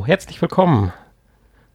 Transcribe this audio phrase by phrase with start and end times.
[0.00, 0.94] Hallo, herzlich willkommen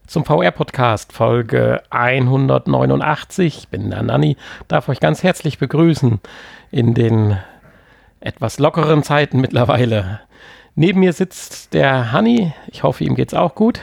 [0.08, 3.58] zum VR-Podcast, Folge 189.
[3.58, 6.18] Ich bin der Nanni, darf euch ganz herzlich begrüßen
[6.72, 7.38] in den
[8.18, 10.18] etwas lockeren Zeiten mittlerweile.
[10.74, 12.52] Neben mir sitzt der Hanni.
[12.66, 13.78] Ich hoffe, ihm geht's auch gut.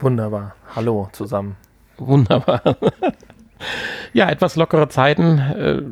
[0.00, 0.56] Wunderbar.
[0.74, 1.54] Hallo zusammen.
[1.96, 2.62] Wunderbar.
[4.12, 5.38] ja, etwas lockere Zeiten.
[5.38, 5.82] Äh,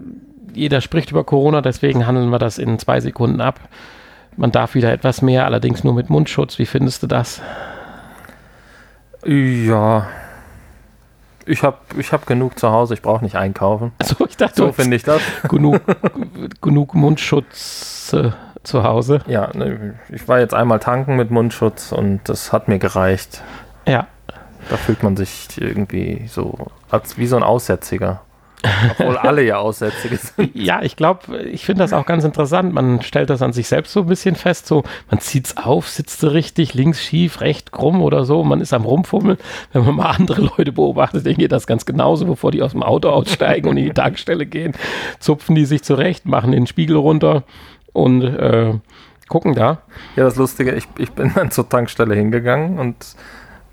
[0.52, 3.60] jeder spricht über Corona, deswegen handeln wir das in zwei Sekunden ab.
[4.36, 6.58] Man darf wieder etwas mehr, allerdings nur mit Mundschutz.
[6.58, 7.40] Wie findest du das?
[9.24, 10.06] Ja.
[11.46, 13.92] Ich habe ich hab genug zu Hause, ich brauche nicht einkaufen.
[13.98, 15.20] Also ich dachte, so finde ich das.
[15.48, 15.80] Genug,
[16.62, 18.30] genug Mundschutz äh,
[18.62, 19.20] zu Hause.
[19.26, 23.42] Ja, ne, ich war jetzt einmal tanken mit Mundschutz und das hat mir gereicht.
[23.86, 24.06] Ja.
[24.70, 28.22] Da fühlt man sich irgendwie so als wie so ein Aussätziger.
[28.98, 30.54] Obwohl alle ja Aussätzige sind.
[30.54, 32.72] Ja, ich glaube, ich finde das auch ganz interessant.
[32.72, 34.66] Man stellt das an sich selbst so ein bisschen fest.
[34.66, 38.44] So, man zieht es auf, sitzt so richtig, links schief, recht krumm oder so.
[38.44, 39.38] Man ist am Rumfummeln.
[39.72, 42.82] Wenn man mal andere Leute beobachtet, denen geht das ganz genauso, bevor die aus dem
[42.82, 44.72] Auto aussteigen und in die Tankstelle gehen,
[45.18, 47.44] zupfen die sich zurecht, machen den Spiegel runter
[47.92, 48.74] und äh,
[49.28, 49.82] gucken da.
[50.16, 53.16] Ja, das Lustige, ich, ich bin dann zur Tankstelle hingegangen und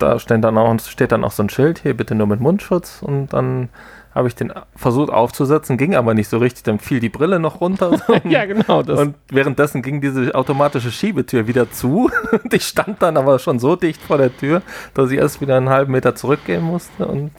[0.01, 3.01] da steht dann auch, steht dann auch so ein Schild, hier bitte nur mit Mundschutz
[3.01, 3.69] und dann
[4.13, 7.61] habe ich den versucht aufzusetzen, ging aber nicht so richtig, dann fiel die Brille noch
[7.61, 7.99] runter.
[8.25, 8.79] ja, genau.
[8.79, 13.75] und währenddessen ging diese automatische Schiebetür wieder zu und ich stand dann aber schon so
[13.75, 14.61] dicht vor der Tür,
[14.93, 17.31] dass ich erst wieder einen halben Meter zurückgehen musste und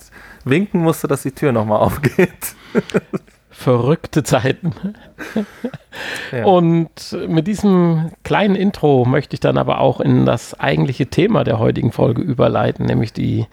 [0.45, 2.57] winken musste, dass die Tür nochmal aufgeht.
[3.51, 4.73] Verrückte Zeiten.
[6.33, 6.45] ja.
[6.47, 11.59] Und mit diesem kleinen Intro möchte ich dann aber auch in das eigentliche Thema der
[11.59, 13.47] heutigen Folge überleiten, nämlich die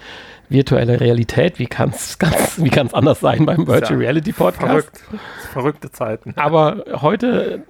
[0.50, 1.60] virtuelle Realität.
[1.60, 2.18] Wie kann es
[2.58, 4.68] wie kann's anders sein beim Virtual ja, Reality Podcast?
[4.68, 5.02] Verrückt.
[5.52, 6.34] Verrückte Zeiten.
[6.36, 7.64] Aber heute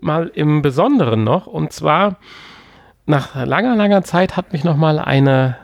[0.00, 1.46] mal im Besonderen noch.
[1.46, 2.16] Und zwar
[3.06, 5.56] nach langer, langer Zeit hat mich noch mal eine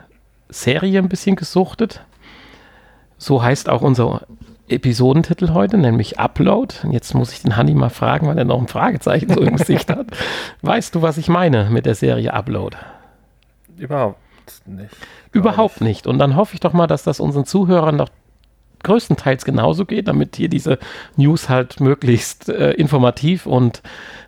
[0.49, 2.03] Serie ein bisschen gesuchtet.
[3.17, 4.23] So heißt auch unser
[4.69, 6.75] Episodentitel heute, nämlich Upload.
[6.83, 9.55] Und jetzt muss ich den Hanni mal fragen, weil er noch ein Fragezeichen so im
[9.57, 10.07] Gesicht hat.
[10.61, 12.77] Weißt du, was ich meine mit der Serie Upload?
[13.77, 14.19] Überhaupt
[14.65, 14.95] nicht.
[15.31, 16.07] Überhaupt nicht.
[16.07, 18.09] Und dann hoffe ich doch mal, dass das unseren Zuhörern noch
[18.83, 20.77] größtenteils genauso geht, damit hier diese
[21.15, 23.81] News halt möglichst äh, informativ und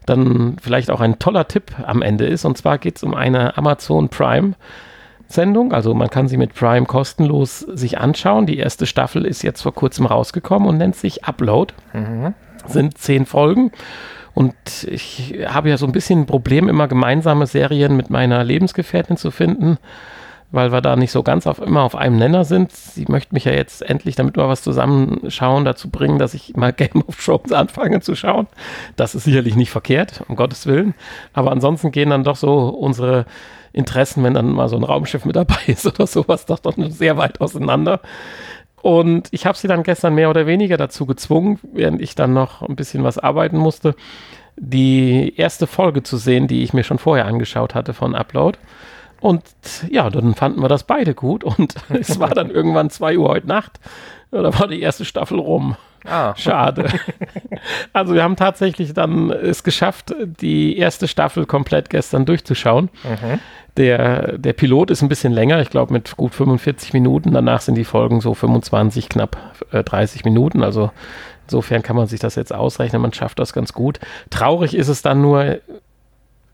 [0.06, 2.46] dann vielleicht auch ein toller Tipp am Ende ist.
[2.46, 4.56] Und zwar geht es um eine Amazon Prime
[5.28, 5.72] Sendung.
[5.72, 8.48] Also man kann sie mit Prime kostenlos sich anschauen.
[8.48, 11.74] Die erste Staffel ist jetzt vor kurzem rausgekommen und nennt sich Upload.
[11.94, 12.34] Mhm.
[12.68, 13.72] Sind zehn Folgen.
[14.34, 19.18] Und ich habe ja so ein bisschen ein Problem, immer gemeinsame Serien mit meiner Lebensgefährtin
[19.18, 19.78] zu finden
[20.52, 22.72] weil wir da nicht so ganz auf immer auf einem Nenner sind.
[22.72, 26.74] Sie möchte mich ja jetzt endlich, damit wir was zusammenschauen, dazu bringen, dass ich mal
[26.78, 28.48] Game of Thrones anfange zu schauen.
[28.96, 30.96] Das ist sicherlich nicht verkehrt, um Gottes Willen.
[31.34, 33.26] Aber ansonsten gehen dann doch so unsere
[33.72, 37.18] Interessen, wenn dann mal so ein Raumschiff mit dabei ist oder sowas, doch doch sehr
[37.18, 38.02] weit auseinander.
[38.82, 42.62] Und ich habe sie dann gestern mehr oder weniger dazu gezwungen, während ich dann noch
[42.62, 43.96] ein bisschen was arbeiten musste,
[44.56, 48.58] die erste Folge zu sehen, die ich mir schon vorher angeschaut hatte von Upload.
[49.22, 49.44] Und
[49.90, 53.48] ja, dann fanden wir das beide gut und es war dann irgendwann 2 Uhr heute
[53.48, 53.80] Nacht.
[54.32, 55.76] Da war die erste Staffel rum.
[56.06, 56.34] Ah.
[56.38, 56.88] Schade.
[57.94, 62.90] also wir haben tatsächlich dann es geschafft, die erste Staffel komplett gestern durchzuschauen.
[63.04, 63.40] Mhm.
[63.80, 67.32] Der, der Pilot ist ein bisschen länger, ich glaube mit gut 45 Minuten.
[67.32, 69.38] Danach sind die Folgen so 25, knapp
[69.72, 70.64] äh, 30 Minuten.
[70.64, 70.92] Also
[71.46, 73.02] insofern kann man sich das jetzt ausrechnen.
[73.02, 74.02] Man schafft das ganz gut.
[74.30, 75.60] Traurig ist es dann nur,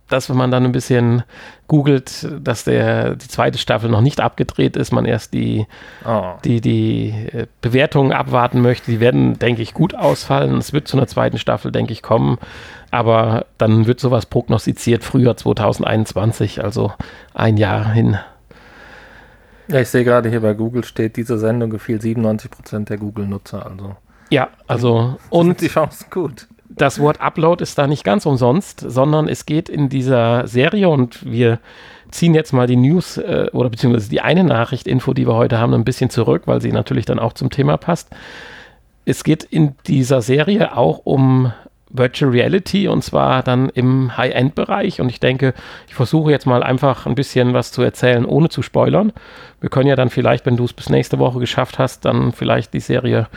[0.08, 1.24] dass wenn man dann ein bisschen
[1.68, 5.66] googelt, dass der, die zweite Staffel noch nicht abgedreht ist, man erst die,
[6.06, 6.34] oh.
[6.44, 8.92] die, die äh, Bewertungen abwarten möchte.
[8.92, 10.58] Die werden, denke ich, gut ausfallen.
[10.58, 12.38] Es wird zu einer zweiten Staffel, denke ich, kommen.
[12.92, 16.94] Aber dann wird sowas prognostiziert, Frühjahr 2021, also
[17.34, 18.18] ein Jahr hin.
[19.68, 23.66] Ja, ich sehe gerade hier bei Google steht, diese Sendung gefiel 97 Prozent der Google-Nutzer.
[23.66, 23.96] Also.
[24.30, 26.48] Ja, also und die Chancen gut
[26.78, 31.26] das Wort Upload ist da nicht ganz umsonst, sondern es geht in dieser Serie und
[31.26, 31.60] wir
[32.12, 35.74] ziehen jetzt mal die News äh, oder beziehungsweise die eine Nachricht-Info, die wir heute haben,
[35.74, 38.10] ein bisschen zurück, weil sie natürlich dann auch zum Thema passt.
[39.06, 41.52] Es geht in dieser Serie auch um
[41.90, 45.00] Virtual Reality und zwar dann im High-End-Bereich.
[45.02, 45.54] Und ich denke,
[45.88, 49.14] ich versuche jetzt mal einfach ein bisschen was zu erzählen, ohne zu spoilern.
[49.62, 52.74] Wir können ja dann vielleicht, wenn du es bis nächste Woche geschafft hast, dann vielleicht
[52.74, 53.28] die Serie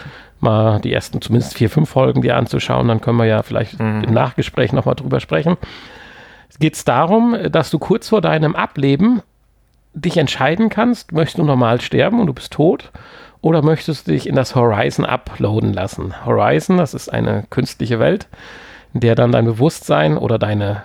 [0.43, 2.89] mal die ersten zumindest vier, fünf Folgen dir anzuschauen.
[2.89, 4.05] Dann können wir ja vielleicht mhm.
[4.05, 5.57] im Nachgespräch nochmal drüber sprechen.
[6.49, 9.23] Es geht darum, dass du kurz vor deinem Ableben
[9.95, 12.91] dich entscheiden kannst, möchtest du normal sterben und du bist tot
[13.41, 16.15] oder möchtest du dich in das Horizon uploaden lassen?
[16.25, 18.27] Horizon, das ist eine künstliche Welt,
[18.95, 20.85] in der dann dein Bewusstsein oder deine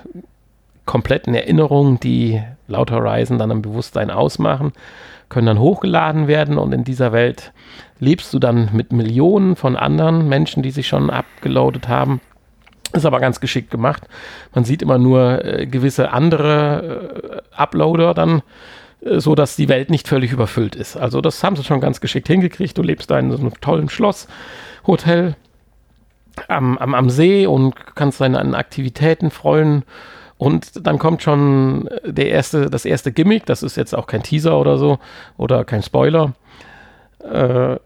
[0.85, 4.73] kompletten Erinnerungen, die laut Horizon dann im Bewusstsein ausmachen,
[5.30, 7.54] können dann hochgeladen werden und in dieser Welt
[8.00, 12.22] lebst du dann mit Millionen von anderen Menschen, die sich schon abgeloadet haben.
[12.92, 14.04] Ist aber ganz geschickt gemacht.
[14.54, 18.44] Man sieht immer nur äh, gewisse andere äh, Uploader dann,
[19.02, 20.96] äh, so dass die Welt nicht völlig überfüllt ist.
[20.96, 22.78] Also das haben sie schon ganz geschickt hingekriegt.
[22.78, 24.28] Du lebst da in so einem tollen Schloss,
[24.86, 25.36] Hotel
[26.48, 29.84] am, am, am See und kannst deine Aktivitäten freuen.
[30.44, 34.60] Und dann kommt schon der erste, das erste Gimmick, das ist jetzt auch kein Teaser
[34.60, 35.00] oder so
[35.38, 36.34] oder kein Spoiler.
[37.19, 37.78] Äh,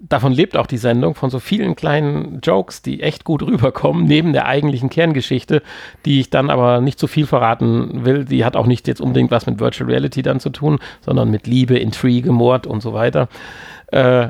[0.00, 4.32] davon lebt auch die Sendung, von so vielen kleinen Jokes, die echt gut rüberkommen, neben
[4.32, 5.62] der eigentlichen Kerngeschichte,
[6.06, 8.24] die ich dann aber nicht zu viel verraten will.
[8.24, 11.46] Die hat auch nicht jetzt unbedingt was mit Virtual Reality dann zu tun, sondern mit
[11.46, 13.28] Liebe, Intrigue, Mord und so weiter.
[13.88, 14.28] Äh,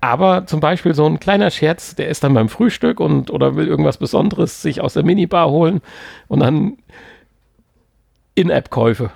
[0.00, 3.68] aber zum Beispiel so ein kleiner Scherz, der ist dann beim Frühstück und oder will
[3.68, 5.82] irgendwas Besonderes sich aus der Minibar holen
[6.28, 6.78] und dann
[8.40, 9.10] in-App-Käufe.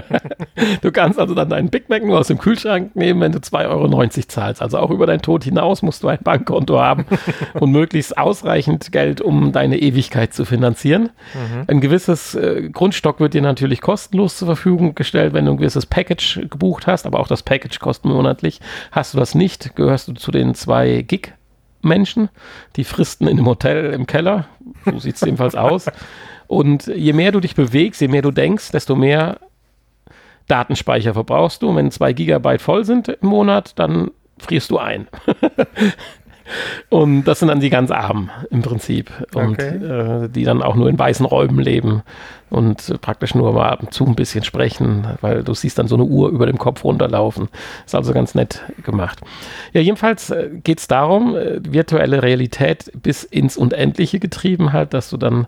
[0.82, 3.68] du kannst also dann deinen Big Mac nur aus dem Kühlschrank nehmen, wenn du 2,90
[3.68, 4.62] Euro zahlst.
[4.62, 7.06] Also auch über deinen Tod hinaus musst du ein Bankkonto haben
[7.54, 11.10] und möglichst ausreichend Geld, um deine Ewigkeit zu finanzieren.
[11.34, 11.64] Mhm.
[11.66, 15.86] Ein gewisses äh, Grundstock wird dir natürlich kostenlos zur Verfügung gestellt, wenn du ein gewisses
[15.86, 18.60] Package gebucht hast, aber auch das Package kostet monatlich.
[18.92, 21.32] Hast du das nicht, gehörst du zu den zwei Gig
[21.84, 22.28] Menschen,
[22.76, 24.46] die fristen in einem Hotel im Keller.
[24.84, 25.86] So sieht es jedenfalls aus.
[26.46, 29.38] Und je mehr du dich bewegst, je mehr du denkst, desto mehr
[30.48, 31.68] Datenspeicher verbrauchst du.
[31.68, 35.08] Und wenn zwei Gigabyte voll sind im Monat, dann frierst du ein.
[36.90, 39.10] und das sind dann die ganz Armen im Prinzip.
[39.34, 39.76] Und okay.
[39.76, 42.02] äh, die dann auch nur in weißen Räumen leben
[42.50, 45.96] und praktisch nur mal ab und zu ein bisschen sprechen, weil du siehst dann so
[45.96, 47.48] eine Uhr über dem Kopf runterlaufen.
[47.84, 49.20] Ist also ganz nett gemacht.
[49.72, 55.10] Ja, jedenfalls äh, geht es darum, äh, virtuelle Realität bis ins Unendliche getrieben halt, dass
[55.10, 55.46] du dann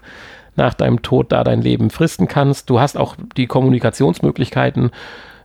[0.56, 2.70] nach deinem Tod da dein Leben fristen kannst.
[2.70, 4.90] Du hast auch die Kommunikationsmöglichkeiten.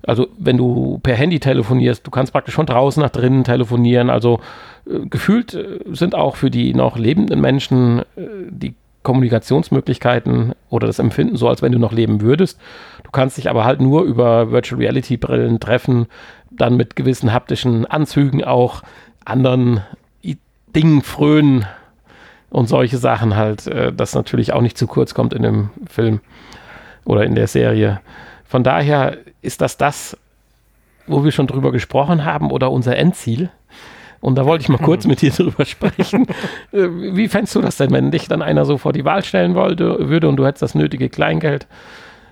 [0.06, 4.10] Also wenn du per Handy telefonierst, du kannst praktisch von draußen nach drinnen telefonieren.
[4.10, 4.40] Also
[4.86, 8.04] äh, gefühlt äh, sind auch für die noch lebenden Menschen äh,
[8.50, 12.60] die Kommunikationsmöglichkeiten oder das Empfinden so, als wenn du noch leben würdest.
[13.04, 16.06] Du kannst dich aber halt nur über Virtual Reality Brillen treffen,
[16.52, 18.84] dann mit gewissen haptischen Anzügen auch
[19.26, 19.82] anderen
[20.76, 21.66] Dingen frönen,
[22.52, 26.20] und solche Sachen halt, äh, das natürlich auch nicht zu kurz kommt in dem Film
[27.06, 28.02] oder in der Serie.
[28.52, 30.18] Von daher ist das das,
[31.08, 33.50] wo wir schon drüber gesprochen haben oder unser Endziel.
[34.20, 36.28] Und da wollte ich mal kurz mit dir drüber sprechen.
[36.74, 39.56] Äh, wie fändest du das denn, wenn dich dann einer so vor die Wahl stellen
[39.56, 41.66] wollte, würde und du hättest das nötige Kleingeld?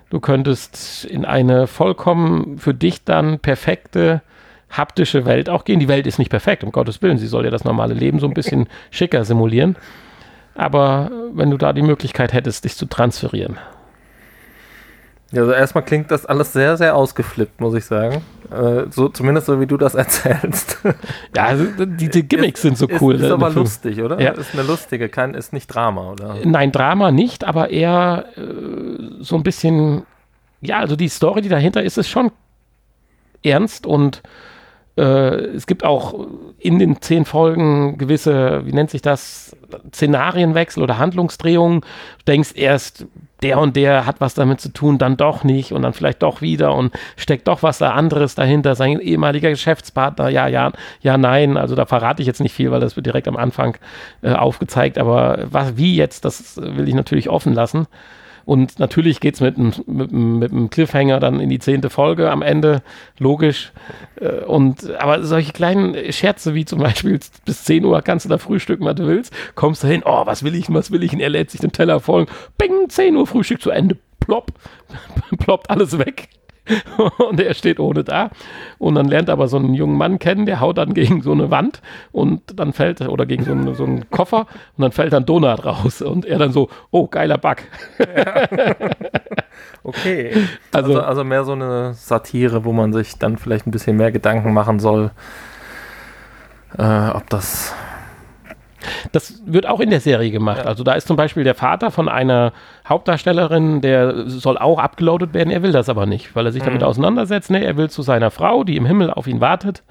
[0.10, 4.22] Du könntest in eine vollkommen für dich dann perfekte
[4.70, 5.80] haptische Welt auch gehen.
[5.80, 7.18] Die Welt ist nicht perfekt, um Gottes Willen.
[7.18, 9.78] Sie soll ja das normale Leben so ein bisschen schicker simulieren.
[10.54, 13.58] Aber wenn du da die Möglichkeit hättest, dich zu transferieren.
[15.32, 18.24] Ja, also erstmal klingt das alles sehr, sehr ausgeflippt, muss ich sagen.
[18.52, 20.80] Äh, so, zumindest so, wie du das erzählst.
[21.36, 23.16] Ja, also die, die Gimmicks ist, sind so cool.
[23.16, 24.20] Ist, ist aber lustig, oder?
[24.20, 24.32] Ja.
[24.32, 26.38] Ist eine lustige, kein, ist nicht Drama, oder?
[26.44, 28.42] Nein, Drama nicht, aber eher äh,
[29.20, 30.04] so ein bisschen,
[30.62, 32.32] ja, also die Story, die dahinter ist, ist schon
[33.44, 34.24] ernst und
[35.02, 39.56] es gibt auch in den zehn Folgen gewisse, wie nennt sich das,
[39.94, 41.82] Szenarienwechsel oder Handlungsdrehungen.
[41.82, 43.06] Du denkst erst,
[43.42, 46.42] der und der hat was damit zu tun, dann doch nicht und dann vielleicht doch
[46.42, 50.72] wieder und steckt doch was anderes dahinter, sein ehemaliger Geschäftspartner, ja, ja,
[51.02, 53.78] ja, nein, also da verrate ich jetzt nicht viel, weil das wird direkt am Anfang
[54.22, 57.88] äh, aufgezeigt, aber was, wie jetzt, das will ich natürlich offen lassen.
[58.50, 62.82] Und natürlich geht es mit, einem Cliffhanger dann in die zehnte Folge am Ende,
[63.20, 63.72] logisch.
[64.20, 68.40] Äh, und, aber solche kleinen Scherze wie zum Beispiel bis 10 Uhr kannst du da
[68.40, 71.14] frühstücken, was du willst, kommst du hin, oh, was will ich, was will ich?
[71.14, 72.26] Und er lädt sich den Teller voll.
[72.58, 74.52] Bing, 10 Uhr Frühstück zu Ende, plopp,
[75.38, 76.30] ploppt alles weg.
[77.30, 78.30] und er steht ohne da.
[78.78, 81.32] Und dann lernt er aber so einen jungen Mann kennen, der haut dann gegen so
[81.32, 84.48] eine Wand und dann fällt, oder gegen so, eine, so einen Koffer
[84.78, 86.02] und dann fällt dann Donut raus.
[86.02, 87.58] Und er dann so, oh, geiler Bug.
[88.00, 88.48] Ja.
[89.84, 90.32] okay.
[90.72, 94.12] Also, also, also mehr so eine Satire, wo man sich dann vielleicht ein bisschen mehr
[94.12, 95.12] Gedanken machen soll,
[96.78, 97.74] äh, ob das
[99.12, 100.60] das wird auch in der Serie gemacht.
[100.60, 100.66] Ja.
[100.66, 102.54] Also da ist zum Beispiel der Vater von einer
[102.88, 105.52] Hauptdarstellerin, der soll auch abgeloadet werden.
[105.52, 106.68] Er will das aber nicht, weil er sich mhm.
[106.68, 107.50] damit auseinandersetzt.
[107.50, 109.84] Nee, er will zu seiner Frau, die im Himmel auf ihn wartet.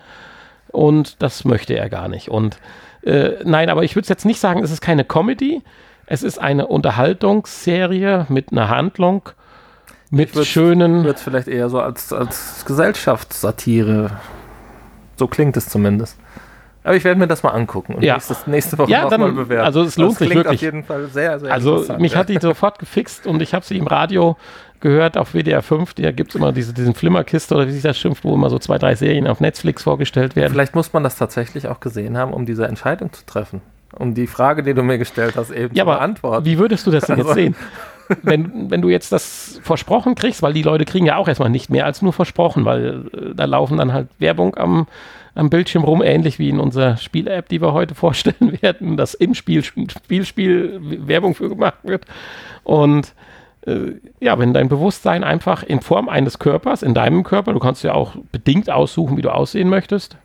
[0.68, 2.28] Und das möchte er gar nicht.
[2.28, 2.58] Und
[3.02, 5.62] äh, nein, aber ich würde jetzt nicht sagen, es ist keine Comedy.
[6.06, 9.28] Es ist eine Unterhaltungsserie mit einer Handlung,
[10.10, 11.04] mit ich schönen.
[11.04, 14.10] Wird vielleicht eher so als, als Gesellschaftssatire.
[15.16, 16.18] So klingt es zumindest.
[16.84, 18.14] Aber ich werde mir das mal angucken und Ja.
[18.14, 19.64] nächstes, nächste Woche Ja, noch dann- mal bewerten.
[19.66, 20.56] also es lohnt das sich wirklich.
[20.56, 22.18] auf jeden Fall sehr, sehr Also mich ja.
[22.18, 24.36] hat die sofort gefixt und ich habe sie im Radio
[24.80, 25.94] gehört auf WDR 5.
[25.94, 28.58] Da gibt es immer diese, diesen Flimmerkiste oder wie sich das schimpft, wo immer so
[28.58, 30.52] zwei, drei Serien auf Netflix vorgestellt werden.
[30.52, 33.60] Vielleicht muss man das tatsächlich auch gesehen haben, um diese Entscheidung zu treffen.
[33.98, 36.44] Um die Frage, die du mir gestellt hast, eben Ja, zu beantworten.
[36.44, 37.56] wie würdest du das denn jetzt Also- sehen?
[38.22, 41.68] Wenn, wenn du jetzt das versprochen kriegst, weil die Leute kriegen ja auch erstmal nicht
[41.68, 44.86] mehr als nur versprochen, weil äh, da laufen dann halt Werbung am,
[45.38, 49.34] am Bildschirm rum, ähnlich wie in unserer Spiel-App, die wir heute vorstellen werden, dass im
[49.34, 52.04] Spiel, Spiel, Spiel Werbung für gemacht wird.
[52.64, 53.14] Und
[53.66, 57.84] äh, ja, wenn dein Bewusstsein einfach in Form eines Körpers, in deinem Körper, du kannst
[57.84, 60.16] ja auch bedingt aussuchen, wie du aussehen möchtest.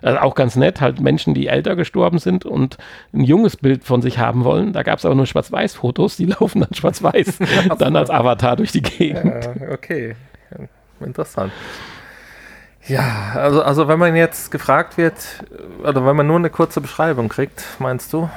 [0.00, 2.76] Also auch ganz nett, halt Menschen, die älter gestorben sind und
[3.14, 4.72] ein junges Bild von sich haben wollen.
[4.72, 7.38] Da gab es aber nur Schwarz-Weiß-Fotos, die laufen dann schwarz-weiß,
[7.78, 9.44] dann als Avatar durch die Gegend.
[9.60, 10.14] Ja, okay.
[11.00, 11.52] Interessant.
[12.86, 15.14] Ja, also, also wenn man jetzt gefragt wird,
[15.82, 18.28] oder wenn man nur eine kurze Beschreibung kriegt, meinst du?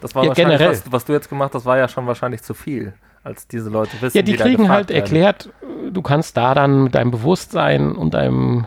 [0.00, 0.76] Das war Ja, wahrscheinlich, generell.
[0.84, 2.92] was, was du jetzt gemacht hast, war ja schon wahrscheinlich zu viel,
[3.24, 5.00] als diese Leute wissen, Ja, die da kriegen halt werden.
[5.00, 5.50] erklärt,
[5.90, 8.66] du kannst da dann mit deinem Bewusstsein und deinem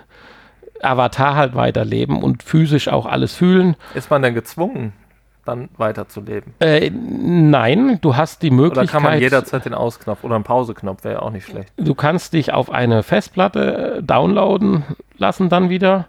[0.81, 3.75] Avatar halt weiterleben und physisch auch alles fühlen.
[3.93, 4.93] Ist man denn gezwungen,
[5.45, 6.53] dann weiterzuleben?
[6.59, 8.89] Äh, nein, du hast die Oder Möglichkeit.
[8.89, 11.71] kann man jederzeit den Ausknopf oder einen Pauseknopf, wäre ja auch nicht schlecht.
[11.77, 14.83] Du kannst dich auf eine Festplatte äh, downloaden
[15.17, 16.07] lassen dann wieder.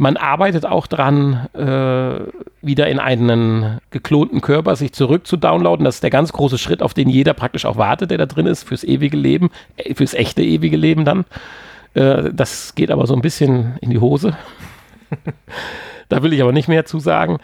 [0.00, 2.20] Man arbeitet auch dran, äh,
[2.64, 5.84] wieder in einen geklonten Körper sich zurück zu downloaden.
[5.84, 8.46] Das ist der ganz große Schritt, auf den jeder praktisch auch wartet, der da drin
[8.46, 11.24] ist, fürs ewige Leben, äh, fürs echte ewige Leben dann.
[11.94, 14.36] Äh, das geht aber so ein bisschen in die Hose.
[16.08, 17.38] da will ich aber nicht mehr zu sagen.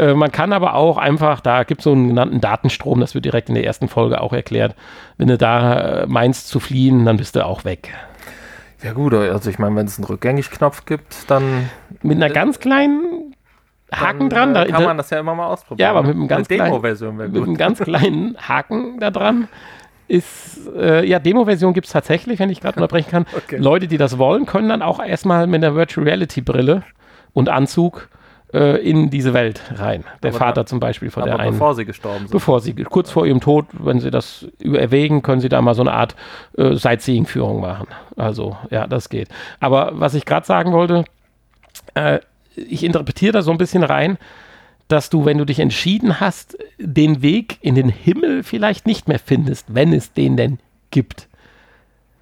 [0.00, 3.26] Äh, man kann aber auch einfach, da gibt es so einen genannten Datenstrom, das wird
[3.26, 4.74] direkt in der ersten Folge auch erklärt.
[5.18, 7.92] Wenn du da äh, meinst zu fliehen, dann bist du auch weg.
[8.82, 11.68] Ja gut, also ich meine, wenn es einen Rückgängig-Knopf gibt, dann,
[12.02, 13.34] Mit einer ganz kleinen
[13.92, 15.84] Haken dann dran, da, äh, kann man das ja immer mal ausprobieren.
[15.84, 19.48] Ja, aber mit einem ganz Eine kleinen- mit einem ganz kleinen Haken da dran
[20.08, 23.26] ist, äh, ja, Demo-Version gibt es tatsächlich, wenn ich gerade unterbrechen kann.
[23.36, 23.58] Okay.
[23.58, 26.84] Leute, die das wollen, können dann auch erstmal mit einer Virtual Reality Brille
[27.34, 28.08] und Anzug
[28.52, 30.04] äh, in diese Welt rein.
[30.22, 31.52] Der Aber Vater dann- zum Beispiel von der einen.
[31.52, 32.30] bevor sie gestorben sind.
[32.32, 35.82] Bevor sie, kurz vor ihrem Tod, wenn sie das erwägen, können sie da mal so
[35.82, 36.16] eine Art
[36.58, 37.86] äh, Sightseeing-Führung machen.
[38.16, 39.28] Also, ja, das geht.
[39.60, 41.04] Aber was ich gerade sagen wollte,
[41.94, 42.18] äh,
[42.56, 44.18] ich interpretiere da so ein bisschen rein,
[44.88, 49.20] dass du, wenn du dich entschieden hast, den Weg in den Himmel vielleicht nicht mehr
[49.20, 50.58] findest, wenn es den denn
[50.90, 51.28] gibt.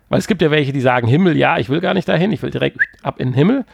[0.08, 2.42] Weil es gibt ja welche, die sagen, Himmel, ja, ich will gar nicht dahin, ich
[2.42, 3.64] will direkt ab in den Himmel.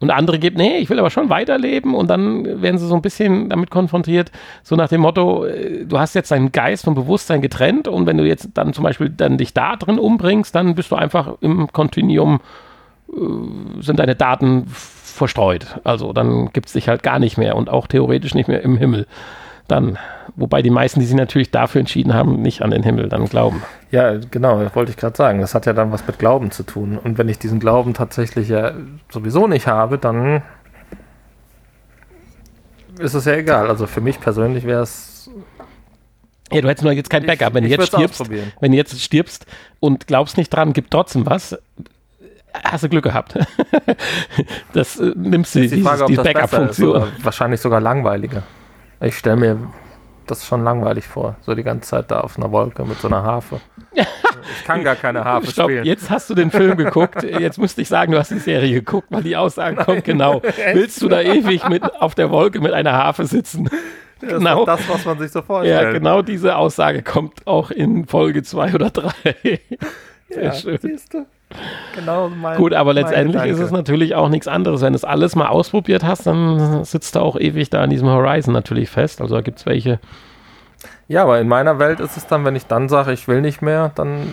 [0.00, 1.94] Und andere gibt, nee, ich will aber schon weiterleben.
[1.94, 4.32] Und dann werden sie so ein bisschen damit konfrontiert,
[4.62, 8.18] so nach dem Motto, äh, du hast jetzt deinen Geist vom Bewusstsein getrennt und wenn
[8.18, 11.72] du jetzt dann zum Beispiel dann dich da drin umbringst, dann bist du einfach im
[11.72, 12.40] Kontinuum,
[13.08, 13.14] äh,
[13.80, 15.80] sind deine Daten verstreut.
[15.84, 18.76] Also dann gibt es dich halt gar nicht mehr und auch theoretisch nicht mehr im
[18.76, 19.06] Himmel.
[19.68, 19.96] Dann,
[20.36, 23.62] wobei die meisten, die sich natürlich dafür entschieden haben, nicht an den Himmel dann glauben.
[23.90, 25.40] Ja, genau, das wollte ich gerade sagen.
[25.40, 26.98] Das hat ja dann was mit Glauben zu tun.
[26.98, 28.72] Und wenn ich diesen Glauben tatsächlich ja
[29.10, 30.42] sowieso nicht habe, dann
[32.98, 33.68] ist es ja egal.
[33.68, 35.30] Also für mich persönlich wäre es.
[36.52, 37.54] Ja, du hättest nur jetzt kein Backup.
[37.54, 39.46] Wenn ich du jetzt stirbst, wenn du jetzt stirbst
[39.80, 41.56] und glaubst nicht dran, gibt trotzdem was,
[42.62, 43.38] hast du Glück gehabt.
[44.72, 47.08] das äh, nimmst du, Ist die Frage, ob die Backup-Funktion.
[47.22, 48.42] wahrscheinlich sogar langweiliger.
[49.00, 49.58] Ich stelle mir
[50.30, 51.36] das schon langweilig vor.
[51.42, 53.60] So die ganze Zeit da auf einer Wolke mit so einer Harfe.
[53.94, 55.84] Ich kann gar keine Harfe Stopp, spielen.
[55.84, 57.22] jetzt hast du den Film geguckt.
[57.22, 60.42] Jetzt müsste ich sagen, du hast die Serie geguckt, weil die Aussage kommt genau.
[60.72, 63.64] Willst du da ewig mit auf der Wolke mit einer Harfe sitzen?
[64.20, 64.64] Das ist genau.
[64.64, 65.82] das, was man sich so vorstellt.
[65.82, 69.12] Ja, genau diese Aussage kommt auch in Folge 2 oder 3.
[70.28, 70.78] Sehr Ja, schön.
[70.80, 71.26] siehst du?
[71.94, 74.80] Genau mein, Gut, aber letztendlich ist es natürlich auch nichts anderes.
[74.80, 78.08] Wenn du es alles mal ausprobiert hast, dann sitzt du auch ewig da an diesem
[78.08, 79.20] Horizon natürlich fest.
[79.20, 80.00] Also da gibt es welche.
[81.06, 83.60] Ja, aber in meiner Welt ist es dann, wenn ich dann sage, ich will nicht
[83.62, 84.32] mehr, dann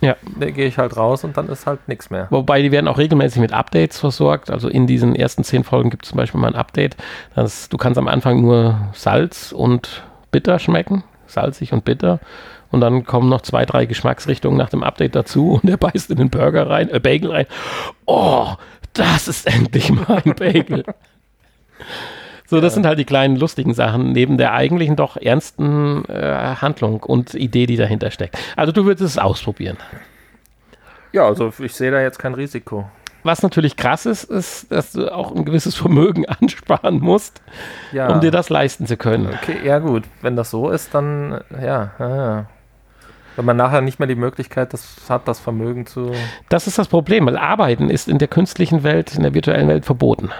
[0.00, 0.16] Ja.
[0.36, 2.26] ne, gehe ich halt raus und dann ist halt nichts mehr.
[2.30, 4.50] Wobei die werden auch regelmäßig mit Updates versorgt.
[4.50, 6.96] Also in diesen ersten zehn Folgen gibt es zum Beispiel mal ein Update.
[7.34, 11.04] Das, du kannst am Anfang nur Salz und bitter schmecken.
[11.26, 12.20] Salzig und bitter.
[12.70, 16.16] Und dann kommen noch zwei, drei Geschmacksrichtungen nach dem Update dazu und er beißt in
[16.16, 17.46] den Burger rein, äh, Bagel rein.
[18.06, 18.48] Oh,
[18.92, 20.84] das ist endlich mal ein Bagel.
[22.48, 27.02] So, das sind halt die kleinen lustigen Sachen neben der eigentlichen doch ernsten äh, Handlung
[27.02, 28.38] und Idee, die dahinter steckt.
[28.54, 29.76] Also du würdest es ausprobieren.
[31.12, 32.88] Ja, also ich sehe da jetzt kein Risiko.
[33.24, 37.42] Was natürlich krass ist, ist, dass du auch ein gewisses Vermögen ansparen musst,
[37.92, 38.08] Ja.
[38.12, 39.26] um dir das leisten zu können.
[39.42, 42.46] Okay, ja gut, wenn das so ist, dann ja, ja, ja.
[43.36, 46.12] Wenn man nachher nicht mehr die Möglichkeit das hat, das Vermögen zu.
[46.48, 49.84] Das ist das Problem, weil Arbeiten ist in der künstlichen Welt, in der virtuellen Welt
[49.84, 50.30] verboten.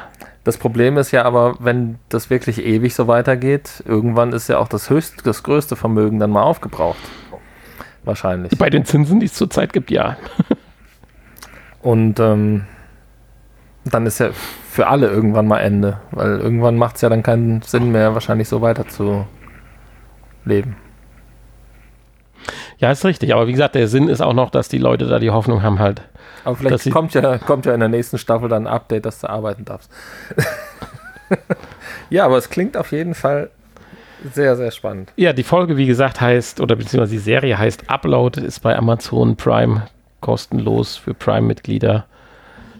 [0.44, 4.68] Das Problem ist ja aber, wenn das wirklich ewig so weitergeht, irgendwann ist ja auch
[4.68, 7.00] das höchste, das größte Vermögen dann mal aufgebraucht.
[8.04, 8.56] Wahrscheinlich.
[8.56, 10.16] Bei den Zinsen, die es zurzeit gibt, ja.
[11.82, 12.64] Und ähm,
[13.84, 17.62] dann ist ja für alle irgendwann mal Ende, weil irgendwann macht es ja dann keinen
[17.62, 19.26] Sinn mehr, wahrscheinlich so weiter zu
[20.44, 20.76] leben.
[22.78, 23.32] Ja, ist richtig.
[23.32, 25.78] Aber wie gesagt, der Sinn ist auch noch, dass die Leute da die Hoffnung haben
[25.78, 26.02] halt.
[26.44, 29.28] Aber vielleicht kommt ja, kommt ja in der nächsten Staffel dann ein Update, dass du
[29.28, 29.90] arbeiten darfst.
[32.10, 33.50] ja, aber es klingt auf jeden Fall
[34.32, 35.12] sehr, sehr spannend.
[35.16, 39.36] Ja, die Folge, wie gesagt, heißt, oder beziehungsweise die Serie heißt Upload, ist bei Amazon
[39.36, 39.82] Prime
[40.20, 42.06] kostenlos für Prime-Mitglieder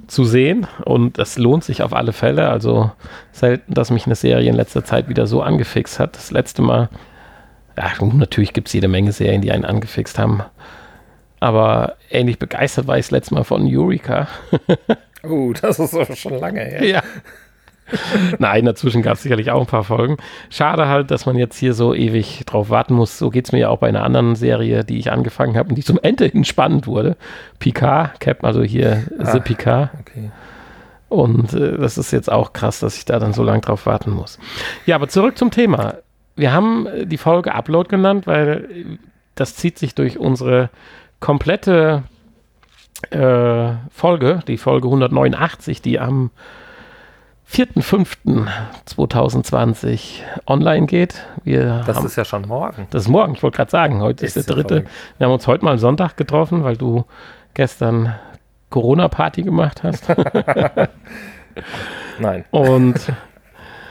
[0.06, 2.48] zu sehen und das lohnt sich auf alle Fälle.
[2.48, 2.90] Also
[3.32, 6.16] selten, dass mich eine Serie in letzter Zeit wieder so angefixt hat.
[6.16, 6.88] Das letzte Mal
[7.76, 10.42] ja, natürlich gibt es jede Menge Serien, die einen angefixt haben.
[11.40, 14.28] Aber ähnlich begeistert war ich das letzte Mal von Eureka.
[15.22, 16.84] oh, das ist schon lange her.
[16.84, 17.02] Ja.
[18.38, 20.16] Nein, dazwischen gab es sicherlich auch ein paar Folgen.
[20.50, 23.18] Schade halt, dass man jetzt hier so ewig drauf warten muss.
[23.18, 25.76] So geht es mir ja auch bei einer anderen Serie, die ich angefangen habe und
[25.76, 27.16] die zum Ende hin spannend wurde.
[27.58, 29.90] Picard, Cap, also hier ah, The Picard.
[30.00, 30.30] Okay.
[31.08, 34.10] Und äh, das ist jetzt auch krass, dass ich da dann so lange drauf warten
[34.10, 34.40] muss.
[34.86, 35.94] Ja, aber zurück zum Thema
[36.36, 38.98] wir haben äh, die Folge Upload genannt, weil
[39.34, 40.70] das zieht sich durch unsere
[41.20, 42.02] komplette
[43.10, 46.30] äh, Folge, die Folge 189, die am
[47.50, 51.26] 4.5.2020 online geht.
[51.44, 52.86] Wir das haben, ist ja schon morgen.
[52.90, 54.76] Das ist morgen, ich wollte gerade sagen, heute ist, ist der dritte.
[54.76, 54.88] Folge.
[55.18, 57.04] Wir haben uns heute mal Sonntag getroffen, weil du
[57.54, 58.16] gestern
[58.70, 60.08] Corona-Party gemacht hast.
[62.18, 62.44] Nein.
[62.50, 63.00] Und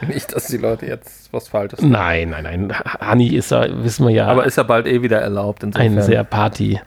[0.08, 1.92] Nicht, dass die Leute jetzt was Falsches machen.
[1.92, 2.72] Nein, nein, nein.
[2.72, 4.26] Hani ist ja, wissen wir ja.
[4.26, 5.62] Aber ist ja bald eh wieder erlaubt.
[5.62, 5.98] Insofern.
[5.98, 6.80] Ein sehr Party,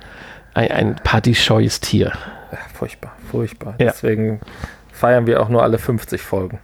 [0.54, 2.12] ein, ein partyscheues Tier.
[2.52, 3.76] Ja, furchtbar, furchtbar.
[3.80, 3.88] Ja.
[3.88, 4.40] Deswegen
[4.92, 6.60] feiern wir auch nur alle 50 Folgen.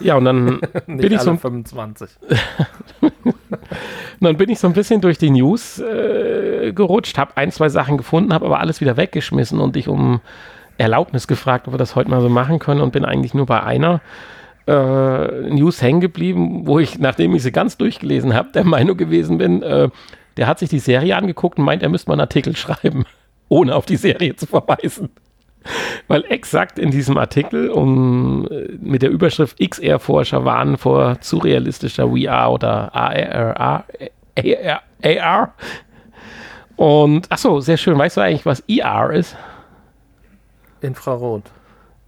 [0.00, 2.10] Ja, und dann bin ich so 25.
[4.20, 7.96] dann bin ich so ein bisschen durch die News äh, gerutscht, habe ein, zwei Sachen
[7.96, 10.20] gefunden, habe aber alles wieder weggeschmissen und dich um
[10.78, 13.62] Erlaubnis gefragt, ob wir das heute mal so machen können und bin eigentlich nur bei
[13.62, 14.00] einer
[14.66, 19.38] äh, News hängen geblieben, wo ich, nachdem ich sie ganz durchgelesen habe, der Meinung gewesen
[19.38, 19.88] bin, äh,
[20.36, 23.04] der hat sich die Serie angeguckt und meint, er müsste mal einen Artikel schreiben,
[23.48, 25.10] ohne auf die Serie zu verweisen.
[26.08, 32.08] Weil exakt in diesem Artikel um, äh, mit der Überschrift XR-Forscher warnen vor zu realistischer
[32.08, 33.84] VR oder AR,
[35.04, 35.54] AR.
[36.76, 37.96] Und achso, sehr schön.
[37.96, 39.36] Weißt du eigentlich, was IR ist?
[40.80, 41.44] Infrarot.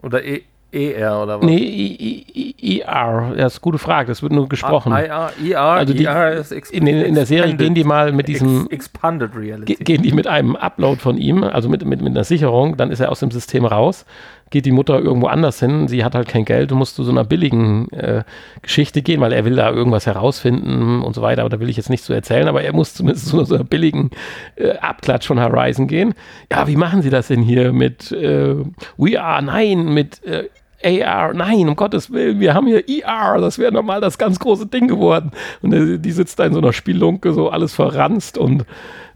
[0.03, 0.43] Oder e
[0.74, 1.46] ER oder was?
[1.46, 2.24] Nee,
[2.60, 2.84] IR.
[2.84, 4.08] Ja, das ist eine gute Frage.
[4.08, 4.92] Das wird nur gesprochen.
[4.92, 8.68] IR, IR, also die, IR ist in, in, der Serie gehen die mal mit diesem.
[8.70, 9.76] Expanded Reality.
[9.76, 13.00] Gehen die mit einem Upload von ihm, also mit, mit, mit einer Sicherung, dann ist
[13.00, 14.04] er aus dem System raus.
[14.50, 15.88] Geht die Mutter irgendwo anders hin.
[15.88, 18.24] Sie hat halt kein Geld und muss zu so einer billigen äh,
[18.62, 21.42] Geschichte gehen, weil er will da irgendwas herausfinden und so weiter.
[21.42, 23.64] Aber da will ich jetzt nicht so erzählen, aber er muss zumindest zu so einer
[23.64, 24.10] billigen
[24.56, 26.14] äh, Abklatsch von Horizon gehen.
[26.52, 28.54] Ja, wie machen Sie das denn hier mit äh,
[28.96, 29.42] We Are?
[29.42, 30.48] Nein, mit äh,
[30.85, 34.66] AR, nein, um Gottes Willen, wir haben hier ER, das wäre nochmal das ganz große
[34.66, 35.33] Ding geworden.
[35.62, 38.62] Und die, sitzt da in so einer Spielunke, so alles verranzt und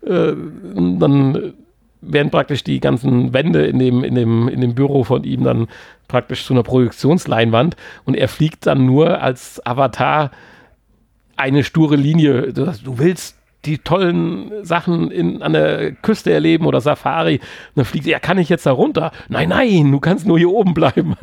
[0.07, 0.33] äh,
[0.75, 1.55] dann
[2.01, 5.69] werden praktisch die ganzen Wände in dem, in, dem, in dem Büro von ihm dann
[6.07, 10.31] praktisch zu einer Projektionsleinwand und er fliegt dann nur als Avatar
[11.37, 12.53] eine sture Linie.
[12.53, 13.38] Du willst
[13.69, 17.35] die tollen Sachen in, an der Küste erleben oder Safari.
[17.35, 17.43] Und
[17.77, 19.13] dann fliegt sie, ja, kann ich jetzt da runter?
[19.29, 21.17] Nein, nein, du kannst nur hier oben bleiben.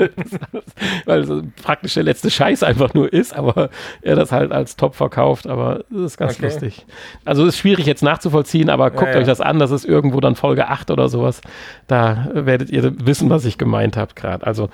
[1.05, 3.69] Weil es praktisch der letzte Scheiß einfach nur ist, aber
[4.01, 5.47] er das halt als Top verkauft.
[5.47, 6.45] Aber das ist ganz okay.
[6.45, 6.85] lustig.
[7.25, 9.19] Also ist schwierig jetzt nachzuvollziehen, aber guckt ja, ja.
[9.19, 9.59] euch das an.
[9.59, 11.41] Das ist irgendwo dann Folge 8 oder sowas.
[11.87, 14.45] Da werdet ihr wissen, was ich gemeint habe gerade.
[14.45, 14.69] Also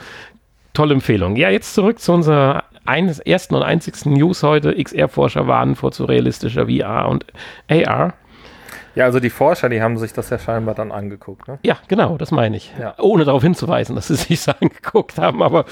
[0.74, 1.36] tolle Empfehlung.
[1.38, 4.76] Ja, jetzt zurück zu unserer eines ersten und einzigsten News heute.
[4.76, 7.26] XR-Forscher warnen vor zu realistischer VR und
[7.70, 8.14] AR.
[8.94, 11.48] Ja, also die Forscher, die haben sich das ja scheinbar dann angeguckt.
[11.48, 11.60] Ne?
[11.64, 12.74] Ja, genau, das meine ich.
[12.78, 12.96] Ja.
[13.00, 15.42] Ohne darauf hinzuweisen, dass sie sich das angeguckt haben.
[15.42, 15.66] Aber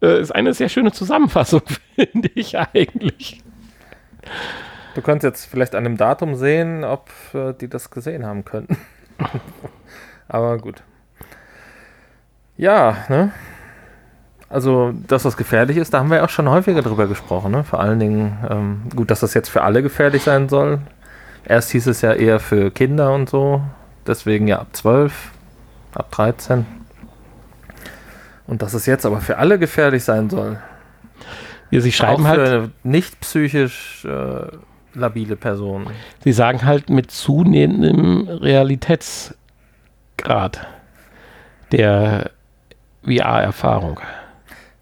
[0.00, 1.62] es äh, ist eine sehr schöne Zusammenfassung,
[1.94, 3.42] finde ich eigentlich.
[4.94, 8.76] Du könntest jetzt vielleicht an dem Datum sehen, ob äh, die das gesehen haben könnten.
[10.28, 10.82] Aber gut.
[12.56, 13.32] Ja, ne?
[14.48, 17.50] Also, dass das gefährlich ist, da haben wir auch schon häufiger drüber gesprochen.
[17.50, 17.64] Ne?
[17.64, 20.78] Vor allen Dingen, ähm, gut, dass das jetzt für alle gefährlich sein soll.
[21.44, 23.60] Erst hieß es ja eher für Kinder und so.
[24.06, 25.32] Deswegen ja ab 12,
[25.94, 26.64] ab 13.
[28.46, 30.60] Und dass es jetzt aber für alle gefährlich sein soll.
[31.70, 32.70] Ja, sie schreiben auch für halt.
[32.84, 34.46] nicht psychisch äh,
[34.94, 35.88] labile Personen.
[36.22, 39.34] Sie sagen halt mit zunehmendem Realitätsgrad
[41.72, 42.30] der
[43.04, 43.98] VR-Erfahrung.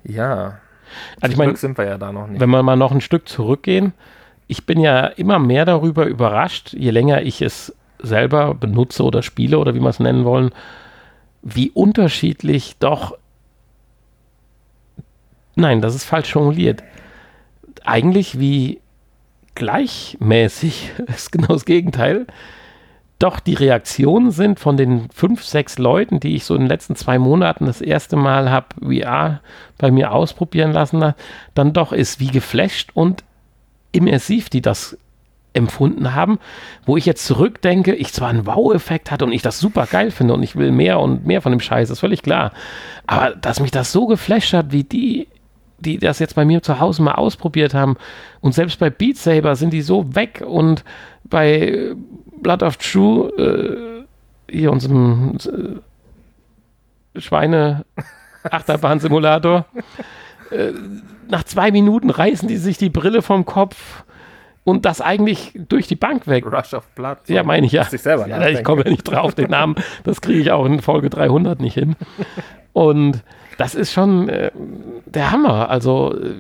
[0.05, 0.59] Ja.
[1.21, 2.41] Also ich meine, sind wir ja da noch nicht.
[2.41, 3.93] Wenn wir mal noch ein Stück zurückgehen,
[4.47, 9.59] ich bin ja immer mehr darüber überrascht, je länger ich es selber benutze oder spiele
[9.59, 10.51] oder wie wir es nennen wollen,
[11.43, 13.17] wie unterschiedlich doch.
[15.57, 16.83] Nein, das ist falsch formuliert.
[17.85, 18.81] Eigentlich wie
[19.55, 22.27] gleichmäßig, ist genau das Gegenteil,
[23.25, 26.95] doch die Reaktionen sind von den fünf, sechs Leuten, die ich so in den letzten
[26.95, 29.41] zwei Monaten das erste Mal habe VR
[29.79, 31.15] bei mir ausprobieren lassen,
[31.55, 33.25] dann doch ist wie geflasht und
[33.93, 34.99] immersiv, die das
[35.55, 36.39] empfunden haben,
[36.85, 40.35] wo ich jetzt zurückdenke, ich zwar einen Wow-Effekt hatte und ich das super geil finde
[40.35, 42.53] und ich will mehr und mehr von dem Scheiß, ist völlig klar.
[43.07, 45.29] Aber dass mich das so geflasht hat, wie die,
[45.79, 47.97] die das jetzt bei mir zu Hause mal ausprobiert haben
[48.41, 50.85] und selbst bei Beat Saber sind die so weg und
[51.25, 51.95] bei
[52.41, 54.05] Blood of True, äh,
[54.51, 55.39] hier unserem
[57.17, 59.65] äh, Schweine-Achterbahn-Simulator,
[60.51, 60.73] äh,
[61.29, 64.05] nach zwei Minuten reißen die sich die Brille vom Kopf
[64.65, 66.45] und das eigentlich durch die Bank weg.
[66.47, 67.19] Rush of Blood.
[67.27, 67.87] So ja, meine ich ja.
[67.91, 69.77] Ich, selber ja ich komme ja nicht drauf, den Namen.
[70.05, 71.97] Das kriege ich auch in Folge 300 nicht hin.
[72.73, 73.23] Und
[73.59, 74.51] das ist schon äh,
[75.07, 75.71] der Hammer.
[75.71, 76.35] Also, äh,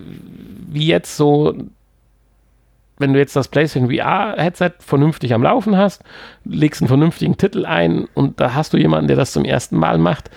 [0.68, 1.54] wie jetzt so
[2.98, 6.02] wenn du jetzt das PlayStation VR-Headset vernünftig am Laufen hast,
[6.44, 9.98] legst einen vernünftigen Titel ein und da hast du jemanden, der das zum ersten Mal
[9.98, 10.30] macht,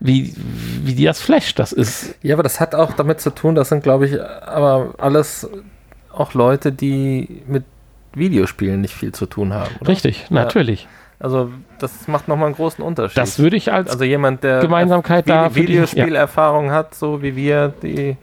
[0.00, 0.34] wie,
[0.82, 2.16] wie dir das flasht, das ist.
[2.22, 5.48] Ja, aber das hat auch damit zu tun, das sind, glaube ich, aber alles
[6.12, 7.64] auch Leute, die mit
[8.14, 9.70] Videospielen nicht viel zu tun haben.
[9.80, 9.88] Oder?
[9.88, 10.88] Richtig, natürlich.
[11.22, 13.16] Also das macht nochmal einen großen Unterschied.
[13.16, 16.72] Das würde ich als also jemand, der Gemeinsamkeit da Videospielerfahrung ja.
[16.72, 18.16] hat, so wie wir, die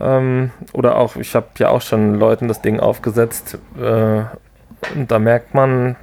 [0.00, 4.22] ähm, oder auch, ich habe ja auch schon Leuten das Ding aufgesetzt äh,
[4.94, 5.96] und da merkt man,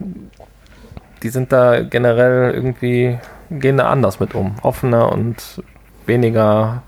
[1.24, 3.18] die sind da generell irgendwie,
[3.50, 4.58] gehen da anders mit um.
[4.62, 5.64] Offener und
[6.06, 6.84] weniger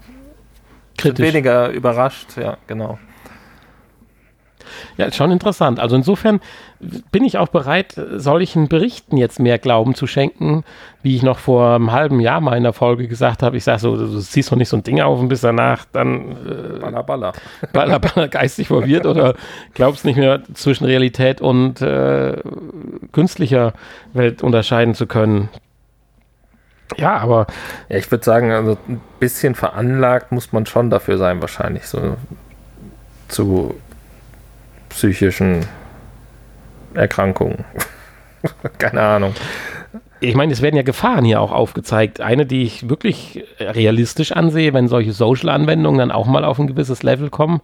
[0.99, 1.25] kritisch.
[1.25, 2.99] Weniger überrascht, ja, genau.
[4.97, 5.79] Ja, ist schon interessant.
[5.79, 6.39] Also insofern
[7.11, 10.63] bin ich auch bereit, solchen Berichten jetzt mehr Glauben zu schenken,
[11.01, 13.57] wie ich noch vor einem halben Jahr mal in der Folge gesagt habe.
[13.57, 16.31] Ich sage so, du siehst doch nicht so ein Ding auf und bist danach dann
[16.31, 17.33] äh, baller, baller.
[17.73, 19.35] baller, baller geistig verwirrt oder
[19.73, 22.37] glaubst nicht mehr zwischen Realität und äh,
[23.11, 23.73] künstlicher
[24.13, 25.49] Welt unterscheiden zu können.
[26.97, 27.47] Ja, aber.
[27.89, 32.17] Ja, ich würde sagen, also ein bisschen veranlagt muss man schon dafür sein, wahrscheinlich so
[33.27, 33.75] zu
[34.93, 35.65] psychischen
[36.93, 37.65] Erkrankungen.
[38.77, 39.33] Keine Ahnung.
[40.19, 42.21] Ich meine, es werden ja Gefahren hier auch aufgezeigt.
[42.21, 47.03] Eine, die ich wirklich realistisch ansehe, wenn solche Social-Anwendungen dann auch mal auf ein gewisses
[47.03, 47.61] Level kommen,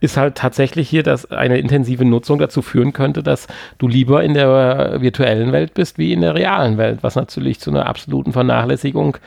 [0.00, 4.32] ist halt tatsächlich hier, dass eine intensive Nutzung dazu führen könnte, dass du lieber in
[4.32, 9.18] der virtuellen Welt bist wie in der realen Welt, was natürlich zu einer absoluten Vernachlässigung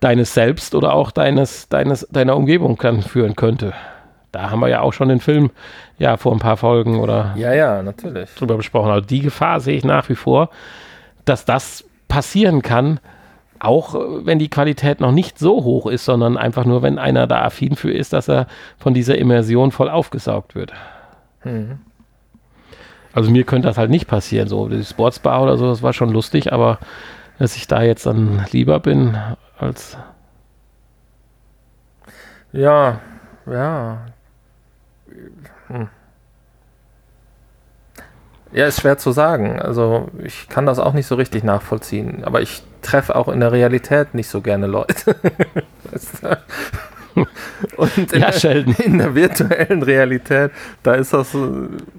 [0.00, 3.74] deines Selbst oder auch deines, deines, deiner Umgebung kann, führen könnte
[4.32, 5.50] da haben wir ja auch schon den Film
[5.98, 8.34] ja vor ein paar Folgen oder ja, ja, natürlich.
[8.34, 8.90] drüber besprochen.
[8.90, 10.50] Also die Gefahr sehe ich nach wie vor,
[11.24, 12.98] dass das passieren kann,
[13.60, 17.26] auch äh, wenn die Qualität noch nicht so hoch ist, sondern einfach nur, wenn einer
[17.26, 18.46] da affin für ist, dass er
[18.78, 20.72] von dieser Immersion voll aufgesaugt wird.
[21.44, 21.80] Mhm.
[23.14, 24.48] Also mir könnte das halt nicht passieren.
[24.48, 26.78] So die Sportsbar oder so, das war schon lustig, aber
[27.38, 29.16] dass ich da jetzt dann lieber bin
[29.58, 29.98] als
[32.52, 33.00] ja,
[33.46, 34.06] ja,
[35.72, 35.88] hm.
[38.52, 39.58] Ja, ist schwer zu sagen.
[39.60, 42.22] Also ich kann das auch nicht so richtig nachvollziehen.
[42.24, 45.16] Aber ich treffe auch in der Realität nicht so gerne Leute.
[47.76, 50.50] Und in, ja, der, in, der, virtuellen Realität,
[50.82, 51.36] da ist das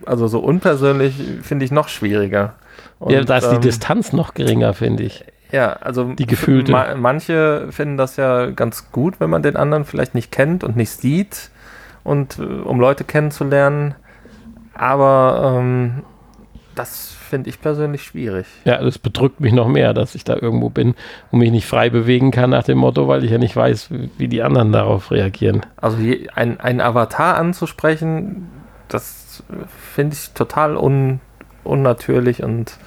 [0.06, 2.56] also so unpersönlich, finde ich, noch schwieriger.
[3.00, 5.24] Und, ja, da ist ähm, die Distanz noch geringer, finde ich.
[5.52, 6.72] Ja, also die gefühlte.
[6.72, 10.76] Ma manche finden das ja ganz gut, wenn man den anderen vielleicht nicht kennt und
[10.76, 11.52] nicht sieht
[12.04, 13.96] und äh, um Leute kennenzulernen.
[14.74, 16.04] Aber ähm,
[16.76, 18.46] das finde ich persönlich schwierig.
[18.66, 20.96] Ja, das bedrückt mich noch mehr, dass ich da irgendwo bin
[21.32, 24.28] und mich nicht frei bewegen kann nach dem Motto, weil ich ja nicht weiß, wie
[24.28, 25.62] die anderen darauf reagieren.
[25.78, 25.98] Also
[26.36, 28.50] ein, ein Avatar anzusprechen,
[28.88, 29.44] das
[29.94, 31.22] finde ich total un,
[31.64, 32.78] unnatürlich und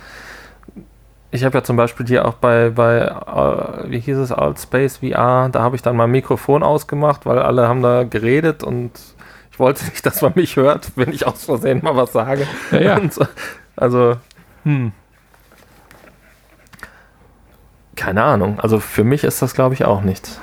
[1.36, 5.48] ich habe ja zum Beispiel hier auch bei, bei uh, wie hieß es, Altspace VR,
[5.50, 8.92] da habe ich dann mein Mikrofon ausgemacht, weil alle haben da geredet und
[9.52, 12.46] ich wollte nicht, dass man mich hört, wenn ich aus Versehen mal was sage.
[12.72, 13.10] Ja, ja.
[13.10, 13.26] So,
[13.76, 14.16] also,
[14.64, 14.92] hm.
[17.94, 18.60] Keine Ahnung.
[18.60, 20.40] Also für mich ist das, glaube ich, auch nichts.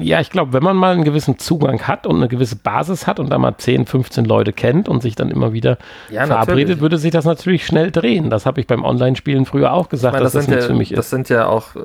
[0.00, 3.20] Ja, ich glaube, wenn man mal einen gewissen Zugang hat und eine gewisse Basis hat
[3.20, 5.78] und da mal 10, 15 Leute kennt und sich dann immer wieder
[6.10, 6.80] ja, verabredet, natürlich.
[6.80, 8.30] würde sich das natürlich schnell drehen.
[8.30, 10.76] Das habe ich beim Online-Spielen früher auch gesagt, meine, das dass das nichts ja, für
[10.76, 10.98] mich ist.
[10.98, 11.80] Das sind ja auch, äh,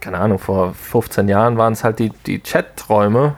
[0.00, 3.34] keine Ahnung, vor 15 Jahren waren es halt die, die Chat-Träume.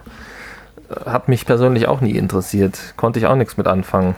[1.05, 2.95] Hat mich persönlich auch nie interessiert.
[2.97, 4.15] Konnte ich auch nichts mit anfangen.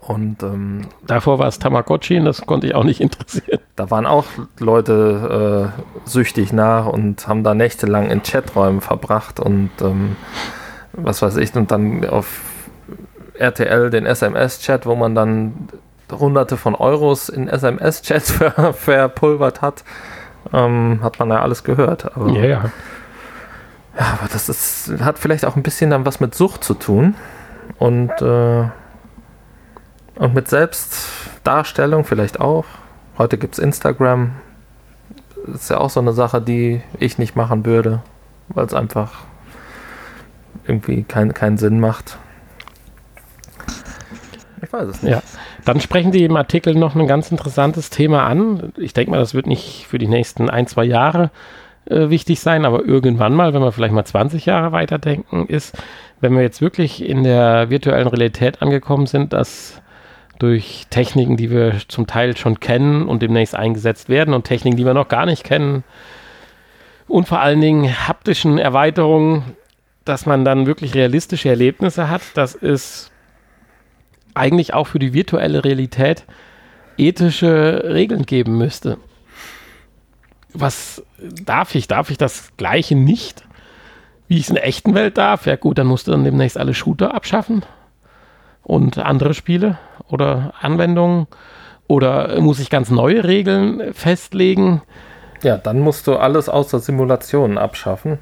[0.00, 3.60] Und ähm, davor war es Tamagotchi und das konnte ich auch nicht interessieren.
[3.76, 4.24] Da waren auch
[4.58, 10.16] Leute äh, süchtig nach und haben da nächtelang in Chaträumen verbracht und ähm,
[10.92, 12.40] was weiß ich, und dann auf
[13.34, 15.68] RTL den SMS-Chat, wo man dann
[16.10, 19.84] hunderte von Euros in SMS-Chats ver verpulvert hat,
[20.52, 22.16] ähm, hat man ja alles gehört.
[22.16, 22.64] Aber, ja, ja.
[23.98, 27.14] Ja, aber das ist, hat vielleicht auch ein bisschen dann was mit Sucht zu tun
[27.78, 28.64] und, äh,
[30.20, 32.66] und mit Selbstdarstellung vielleicht auch.
[33.16, 34.32] Heute gibt es Instagram.
[35.46, 38.02] Das ist ja auch so eine Sache, die ich nicht machen würde,
[38.48, 39.20] weil es einfach
[40.66, 42.18] irgendwie kein, keinen Sinn macht.
[44.62, 45.12] Ich weiß es nicht.
[45.12, 45.22] Ja.
[45.64, 48.74] Dann sprechen Sie im Artikel noch ein ganz interessantes Thema an.
[48.76, 51.30] Ich denke mal, das wird nicht für die nächsten ein, zwei Jahre
[51.86, 55.82] äh, wichtig sein, aber irgendwann mal, wenn wir vielleicht mal 20 Jahre weiterdenken, ist,
[56.20, 59.79] wenn wir jetzt wirklich in der virtuellen Realität angekommen sind, dass
[60.40, 64.86] durch Techniken, die wir zum Teil schon kennen und demnächst eingesetzt werden und Techniken, die
[64.86, 65.84] wir noch gar nicht kennen
[67.10, 69.56] und vor allen Dingen haptischen Erweiterungen,
[70.04, 73.10] dass man dann wirklich realistische Erlebnisse hat, das ist
[74.32, 76.24] eigentlich auch für die virtuelle Realität
[76.96, 78.96] ethische Regeln geben müsste.
[80.52, 81.88] Was darf ich?
[81.88, 83.44] Darf ich das Gleiche nicht,
[84.28, 85.46] wie ich es in der echten Welt darf?
[85.46, 87.64] Ja gut, dann musst du dann demnächst alle Shooter abschaffen
[88.70, 89.78] und andere Spiele
[90.08, 91.26] oder Anwendungen.
[91.88, 94.82] Oder muss ich ganz neue Regeln festlegen?
[95.42, 98.20] Ja, dann musst du alles außer Simulationen abschaffen.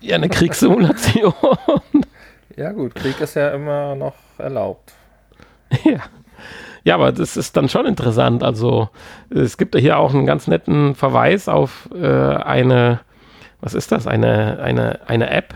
[0.00, 1.32] Ja, eine Kriegssimulation.
[2.58, 4.94] Ja, gut, Krieg ist ja immer noch erlaubt.
[5.84, 5.98] Ja.
[6.84, 8.42] Ja, aber das ist dann schon interessant.
[8.42, 8.88] Also,
[9.28, 13.00] es gibt hier auch einen ganz netten Verweis auf äh, eine,
[13.60, 14.06] was ist das?
[14.06, 15.52] Eine, eine, eine App,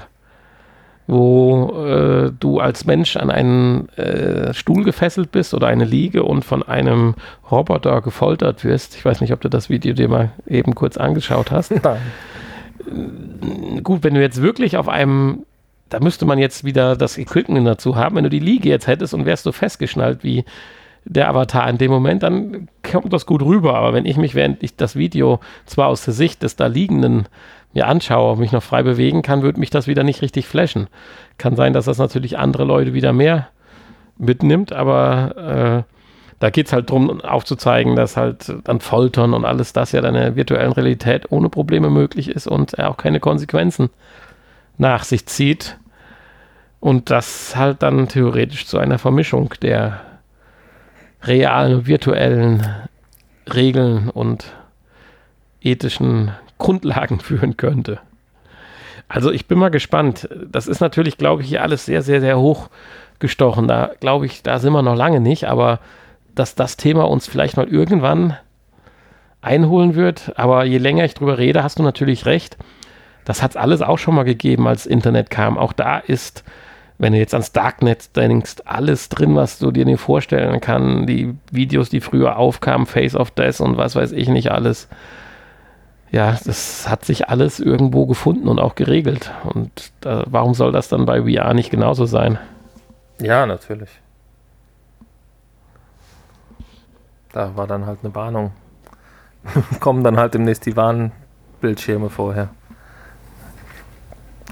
[1.10, 6.44] wo äh, du als Mensch an einen äh, Stuhl gefesselt bist oder eine Liege und
[6.44, 7.14] von einem
[7.50, 8.94] Roboter gefoltert wirst.
[8.94, 11.72] Ich weiß nicht, ob du das Video dir mal eben kurz angeschaut hast.
[11.82, 12.00] Nein.
[13.82, 15.44] Gut, wenn du jetzt wirklich auf einem
[15.90, 18.14] da müsste man jetzt wieder das Equipment dazu haben.
[18.14, 20.44] Wenn du die Liege jetzt hättest und wärst du festgeschnallt wie
[21.04, 23.74] der Avatar in dem Moment, dann kommt das gut rüber.
[23.74, 27.26] Aber wenn ich mich, während ich das Video zwar aus der Sicht des da Liegenden
[27.72, 30.88] mir anschaue, mich noch frei bewegen kann, würde mich das wieder nicht richtig flashen.
[31.38, 33.48] Kann sein, dass das natürlich andere Leute wieder mehr
[34.18, 35.94] mitnimmt, aber äh,
[36.40, 40.14] da geht es halt darum, aufzuzeigen, dass halt dann Foltern und alles das ja dann
[40.14, 43.90] in der virtuellen Realität ohne Probleme möglich ist und auch keine Konsequenzen
[44.78, 45.76] nach sich zieht.
[46.80, 50.00] Und das halt dann theoretisch zu einer Vermischung der
[51.22, 52.66] realen und virtuellen
[53.52, 54.52] Regeln und
[55.62, 58.00] ethischen Grundlagen führen könnte.
[59.08, 60.28] Also ich bin mal gespannt.
[60.50, 62.70] Das ist natürlich, glaube ich, hier alles sehr, sehr, sehr hoch
[63.18, 63.66] gestochen.
[63.66, 65.80] Da glaube ich, da sind wir noch lange nicht, aber
[66.34, 68.36] dass das Thema uns vielleicht mal irgendwann
[69.42, 70.32] einholen wird.
[70.36, 72.56] Aber je länger ich drüber rede, hast du natürlich recht.
[73.24, 75.58] Das hat es alles auch schon mal gegeben, als Internet kam.
[75.58, 76.44] Auch da ist
[77.00, 81.34] wenn du jetzt ans Darknet denkst, alles drin, was du dir nicht vorstellen kannst, die
[81.50, 84.86] Videos, die früher aufkamen, Face of Death und was weiß ich nicht alles.
[86.10, 89.32] Ja, das hat sich alles irgendwo gefunden und auch geregelt.
[89.44, 92.38] Und da, warum soll das dann bei VR nicht genauso sein?
[93.18, 93.88] Ja, natürlich.
[97.32, 98.52] Da war dann halt eine Warnung.
[99.80, 102.50] Kommen dann halt demnächst die Warnbildschirme vorher.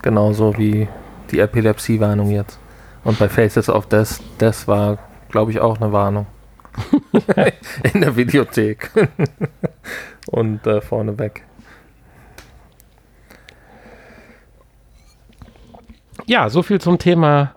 [0.01, 0.89] Genauso wie
[1.33, 2.59] die Epilepsie-Warnung jetzt.
[3.05, 4.99] Und bei Faces of Death, das war,
[5.31, 6.27] glaube ich, auch eine Warnung.
[7.93, 8.91] In der Videothek.
[10.27, 11.45] Und äh, vorne weg.
[16.27, 17.55] Ja, so viel zum Thema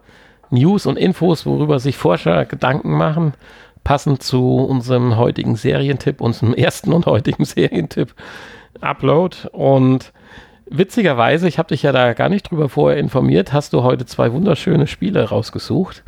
[0.50, 3.34] News und Infos, worüber sich Forscher Gedanken machen,
[3.84, 8.14] passend zu unserem heutigen Serientipp, unserem ersten und heutigen Serientipp
[8.80, 9.50] Upload.
[9.52, 10.14] Und
[10.70, 14.32] witzigerweise, ich habe dich ja da gar nicht drüber vorher informiert, hast du heute zwei
[14.34, 16.04] wunderschöne Spiele rausgesucht.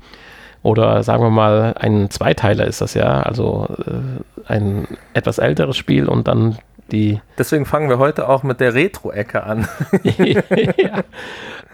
[0.63, 6.07] Oder sagen wir mal, ein Zweiteiler ist das ja, also äh, ein etwas älteres Spiel
[6.07, 6.57] und dann
[6.91, 7.19] die.
[7.37, 9.67] Deswegen fangen wir heute auch mit der Retro-Ecke an.
[10.03, 11.03] ja.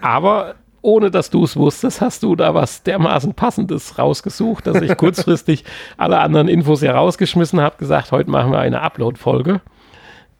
[0.00, 4.96] Aber ohne dass du es wusstest, hast du da was dermaßen Passendes rausgesucht, dass ich
[4.96, 5.64] kurzfristig
[5.96, 9.60] alle anderen Infos ja rausgeschmissen habe, gesagt, heute machen wir eine Upload-Folge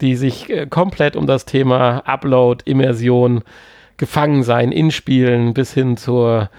[0.00, 3.42] die sich äh, komplett um das Thema Upload, Immersion,
[3.96, 6.50] Gefangensein in Spielen bis hin zur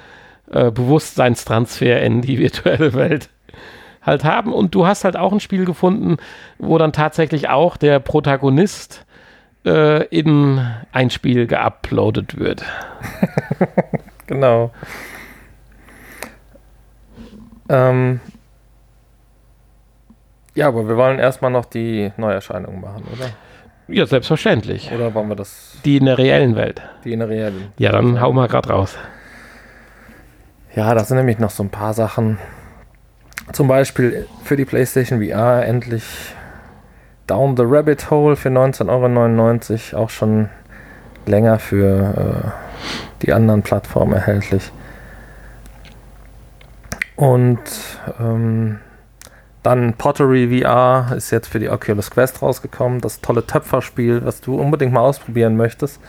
[0.52, 3.30] äh, Bewusstseinstransfer in die virtuelle Welt
[4.02, 4.54] halt haben.
[4.54, 6.18] Und du hast halt auch ein Spiel gefunden,
[6.58, 9.06] wo dann tatsächlich auch der Protagonist
[9.66, 10.60] äh, in
[10.92, 12.64] ein Spiel geuploadet wird.
[14.28, 14.72] genau.
[17.70, 18.20] Ähm,
[20.54, 23.30] ja, aber wir wollen erstmal noch die Neuerscheinungen machen, oder?
[23.88, 24.92] Ja, selbstverständlich.
[24.94, 25.78] Oder wollen wir das?
[25.84, 26.82] Die in der reellen Welt.
[27.04, 27.74] Die in der reellen.
[27.78, 28.98] Ja, dann hau mal gerade raus.
[30.76, 32.38] Ja, das sind nämlich noch so ein paar Sachen.
[33.52, 36.04] Zum Beispiel für die PlayStation VR endlich
[37.28, 40.04] Down the Rabbit Hole für 19,99 Euro.
[40.04, 40.50] Auch schon
[41.26, 44.72] länger für äh, die anderen Plattformen erhältlich.
[47.16, 47.60] Und
[48.20, 48.80] ähm,
[49.64, 53.00] dann Pottery VR ist jetzt für die Oculus Quest rausgekommen.
[53.02, 56.00] Das tolle Töpferspiel, was du unbedingt mal ausprobieren möchtest.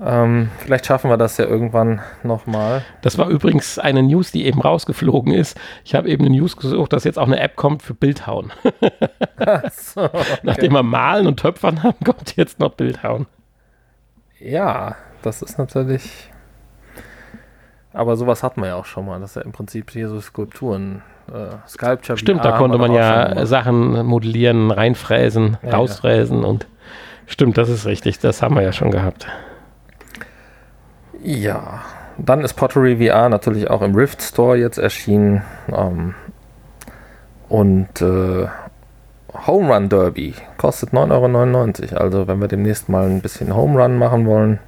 [0.00, 2.84] Ähm, vielleicht schaffen wir das ja irgendwann nochmal.
[3.02, 5.58] Das war übrigens eine News, die eben rausgeflogen ist.
[5.84, 8.52] Ich habe eben eine News gesucht, dass jetzt auch eine App kommt für Bildhauen.
[9.72, 10.38] so, okay.
[10.42, 13.26] Nachdem wir Malen und Töpfern haben, kommt jetzt noch Bildhauen.
[14.38, 16.30] Ja, das ist natürlich.
[17.98, 19.18] Aber sowas hat man ja auch schon mal.
[19.18, 21.02] Das ist ja im Prinzip hier so Skulpturen.
[21.26, 22.16] Äh, Sculpture.
[22.16, 26.68] Stimmt, VR da konnte man ja Sachen modellieren, reinfräsen, ja, rausfräsen und.
[27.26, 28.20] Stimmt, das ist richtig.
[28.20, 29.26] Das haben wir ja schon gehabt.
[31.24, 31.80] Ja,
[32.18, 35.42] dann ist Pottery VR natürlich auch im Rift Store jetzt erschienen.
[35.76, 36.14] Ähm,
[37.48, 38.46] und äh,
[39.44, 42.04] Home Run Derby kostet 9,99 Euro.
[42.04, 44.60] Also wenn wir demnächst mal ein bisschen Home Run machen wollen.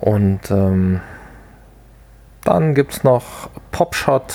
[0.00, 1.00] Und ähm,
[2.46, 4.34] dann gibt es noch Popshot.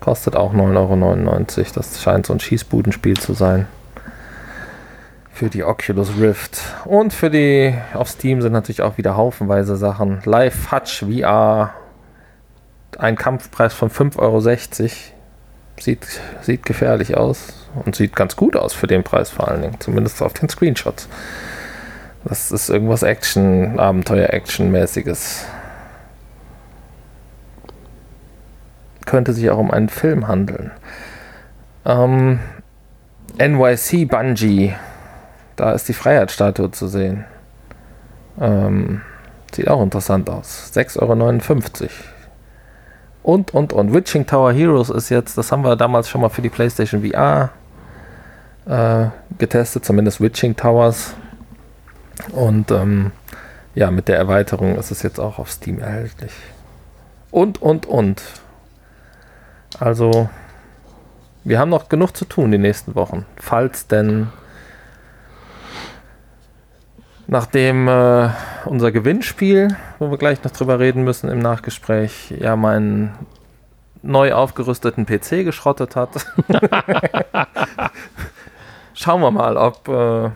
[0.00, 1.70] Kostet auch 9,99 Euro.
[1.74, 3.66] Das scheint so ein Schießbudenspiel zu sein
[5.36, 6.60] für die Oculus Rift.
[6.86, 10.20] Und für die auf Steam sind natürlich auch wieder haufenweise Sachen.
[10.24, 11.74] Live Hutch VR.
[12.98, 14.40] Ein Kampfpreis von 5,60 Euro.
[15.78, 16.06] Sieht,
[16.40, 19.76] sieht gefährlich aus und sieht ganz gut aus für den Preis vor allen Dingen.
[19.78, 21.06] Zumindest auf den Screenshots.
[22.24, 25.44] Das ist irgendwas Action, Abenteuer-Action-mäßiges.
[29.06, 30.70] Könnte sich auch um einen Film handeln.
[31.86, 32.40] Ähm,
[33.38, 34.74] NYC Bungee
[35.56, 37.24] da ist die Freiheitsstatue zu sehen.
[38.38, 39.00] Ähm,
[39.52, 40.70] sieht auch interessant aus.
[40.74, 41.90] 6,59 Euro.
[43.22, 43.92] Und, und, und.
[43.92, 47.50] Witching Tower Heroes ist jetzt, das haben wir damals schon mal für die PlayStation VR
[48.66, 49.06] äh,
[49.38, 51.14] getestet, zumindest Witching Towers.
[52.32, 53.12] Und ähm,
[53.74, 56.32] ja, mit der Erweiterung ist es jetzt auch auf Steam erhältlich.
[57.30, 58.22] Und, und, und.
[59.78, 60.28] Also,
[61.44, 63.26] wir haben noch genug zu tun die nächsten Wochen.
[63.36, 64.28] Falls denn
[67.28, 68.28] Nachdem äh,
[68.66, 73.14] unser Gewinnspiel, wo wir gleich noch drüber reden müssen im Nachgespräch, ja meinen
[74.02, 76.10] neu aufgerüsteten PC geschrottet hat.
[78.94, 80.30] Schauen wir mal, ob, äh,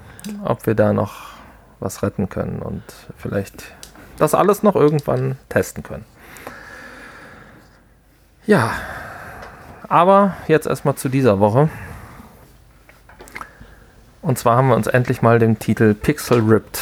[0.44, 1.30] ob wir da noch
[1.78, 2.82] was retten können und
[3.16, 3.72] vielleicht
[4.18, 6.04] das alles noch irgendwann testen können.
[8.46, 8.72] Ja,
[9.90, 11.68] aber jetzt erstmal zu dieser Woche.
[14.22, 16.80] Und zwar haben wir uns endlich mal dem Titel Pixel Ripped,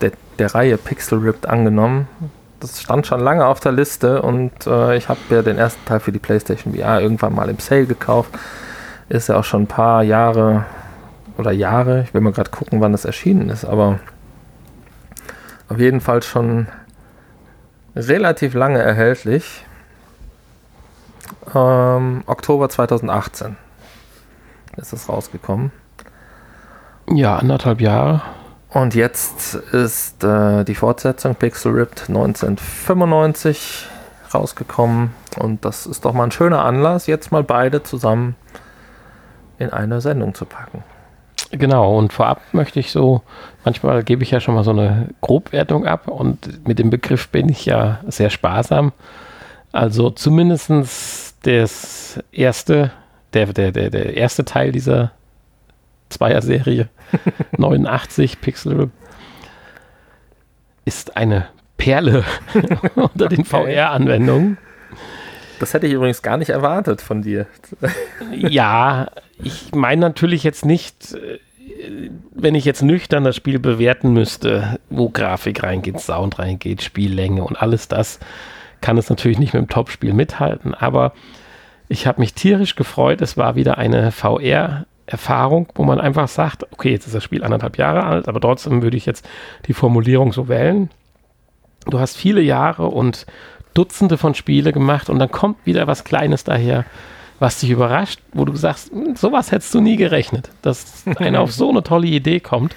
[0.00, 2.08] der, der Reihe Pixel Ripped angenommen.
[2.58, 6.00] Das stand schon lange auf der Liste und äh, ich habe ja den ersten Teil
[6.00, 8.30] für die PlayStation VR irgendwann mal im Sale gekauft.
[9.08, 10.64] Ist ja auch schon ein paar Jahre
[11.36, 14.00] oder Jahre, ich will mal gerade gucken, wann das erschienen ist, aber
[15.68, 16.66] auf jeden Fall schon
[17.94, 19.66] relativ lange erhältlich.
[21.54, 23.56] Ähm, Oktober 2018
[24.76, 25.72] ist es rausgekommen.
[27.10, 28.22] Ja, anderthalb Jahre.
[28.70, 33.86] Und jetzt ist äh, die Fortsetzung Pixel Ripped 1995
[34.34, 35.10] rausgekommen.
[35.38, 38.36] Und das ist doch mal ein schöner Anlass, jetzt mal beide zusammen
[39.58, 40.84] in eine Sendung zu packen.
[41.50, 43.22] Genau, und vorab möchte ich so,
[43.64, 47.48] manchmal gebe ich ja schon mal so eine Grobwertung ab und mit dem Begriff bin
[47.48, 48.92] ich ja sehr sparsam.
[49.72, 52.92] Also zumindest das erste,
[53.32, 55.12] der, der, der, der erste Teil dieser
[56.08, 56.88] Zweier-Serie
[57.56, 58.90] 89 Pixel
[60.84, 62.24] ist eine Perle
[62.94, 64.58] unter den VR-Anwendungen.
[65.60, 67.46] Das hätte ich übrigens gar nicht erwartet von dir.
[68.32, 69.08] ja,
[69.42, 71.38] ich meine natürlich jetzt nicht, äh,
[72.34, 77.60] wenn ich jetzt nüchtern das Spiel bewerten müsste, wo Grafik reingeht, Sound reingeht, Spiellänge und
[77.60, 78.18] alles das,
[78.80, 80.74] kann es natürlich nicht mit dem Top-Spiel mithalten.
[80.74, 81.12] Aber
[81.88, 83.20] ich habe mich tierisch gefreut.
[83.20, 87.42] Es war wieder eine VR Erfahrung, wo man einfach sagt, okay, jetzt ist das Spiel
[87.42, 89.26] anderthalb Jahre alt, aber trotzdem würde ich jetzt
[89.66, 90.90] die Formulierung so wählen.
[91.86, 93.24] Du hast viele Jahre und
[93.72, 96.84] Dutzende von Spiele gemacht und dann kommt wieder was Kleines daher,
[97.38, 101.52] was dich überrascht, wo du sagst, hm, sowas hättest du nie gerechnet, dass einer auf
[101.52, 102.74] so eine tolle Idee kommt.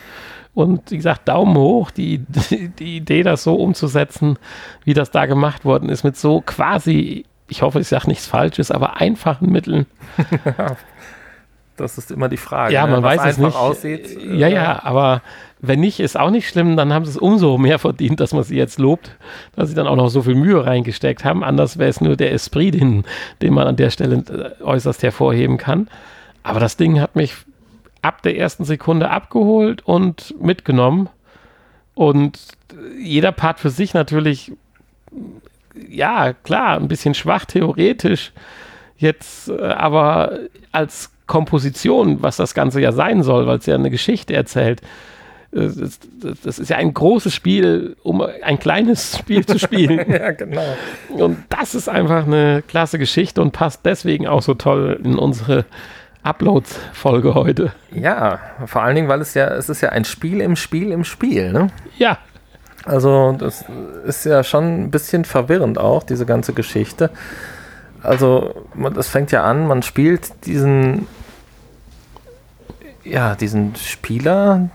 [0.53, 4.37] Und wie gesagt, Daumen hoch, die, die, die Idee, das so umzusetzen,
[4.83, 8.71] wie das da gemacht worden ist, mit so quasi, ich hoffe, ich sage nichts Falsches,
[8.71, 9.85] aber einfachen Mitteln.
[11.77, 12.73] das ist immer die Frage.
[12.73, 12.93] Ja, ne?
[12.93, 13.55] man Was weiß es nicht.
[13.55, 14.17] aussieht.
[14.21, 15.21] ja, äh, ja, aber
[15.61, 18.43] wenn nicht, ist auch nicht schlimm, dann haben sie es umso mehr verdient, dass man
[18.43, 19.15] sie jetzt lobt,
[19.55, 21.43] dass sie dann auch noch so viel Mühe reingesteckt haben.
[21.43, 23.05] Anders wäre es nur der Esprit, den,
[23.41, 25.87] den man an der Stelle äh, äußerst hervorheben kann.
[26.43, 27.35] Aber das Ding hat mich
[28.01, 31.09] ab der ersten Sekunde abgeholt und mitgenommen.
[31.93, 32.39] Und
[32.99, 34.51] jeder Part für sich natürlich,
[35.89, 38.31] ja, klar, ein bisschen schwach theoretisch.
[38.97, 40.39] Jetzt äh, aber
[40.71, 44.81] als Komposition, was das Ganze ja sein soll, weil es ja eine Geschichte erzählt.
[45.51, 49.99] äh, Das, das, das ist ja ein großes Spiel, um ein kleines Spiel zu spielen.
[50.11, 50.77] ja, genau.
[51.09, 55.65] Und das ist einfach eine klasse Geschichte und passt deswegen auch so toll in unsere
[56.23, 57.71] Uploads-Folge heute.
[57.91, 61.03] Ja, vor allen Dingen, weil es ja, es ist ja ein Spiel im Spiel im
[61.03, 61.67] Spiel, ne?
[61.97, 62.17] Ja,
[62.85, 63.65] Also, das
[64.05, 67.09] ist ja schon ein bisschen verwirrend auch, diese ganze Geschichte.
[68.01, 71.07] Also, das fängt ja an, man spielt diesen,
[73.03, 74.69] ja, diesen Spieler.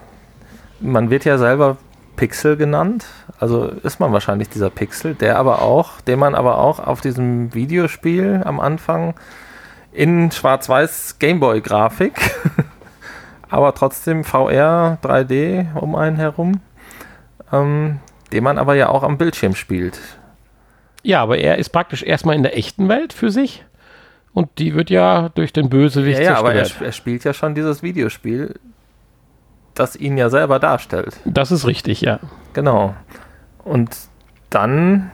[0.80, 1.78] Man wird ja selber
[2.16, 3.06] Pixel genannt.
[3.38, 7.52] Also ist man wahrscheinlich dieser Pixel, der aber auch, den man aber auch auf diesem
[7.54, 9.14] Videospiel am Anfang
[9.96, 12.12] in schwarz-weiß Gameboy-Grafik,
[13.48, 16.60] aber trotzdem VR 3D um einen herum,
[17.52, 18.00] ähm,
[18.32, 19.98] den man aber ja auch am Bildschirm spielt.
[21.02, 23.64] ja, aber er ist praktisch erstmal in der echten Welt für sich
[24.34, 27.54] und die wird ja durch den Bösewicht Ja, ja, aber er, er spielt ja schon
[27.54, 28.54] dieses Videospiel,
[29.72, 31.18] das ihn ja selber darstellt.
[31.24, 32.20] Das ist richtig, ja.
[32.52, 32.94] Genau.
[33.64, 33.96] Und
[34.50, 35.10] dann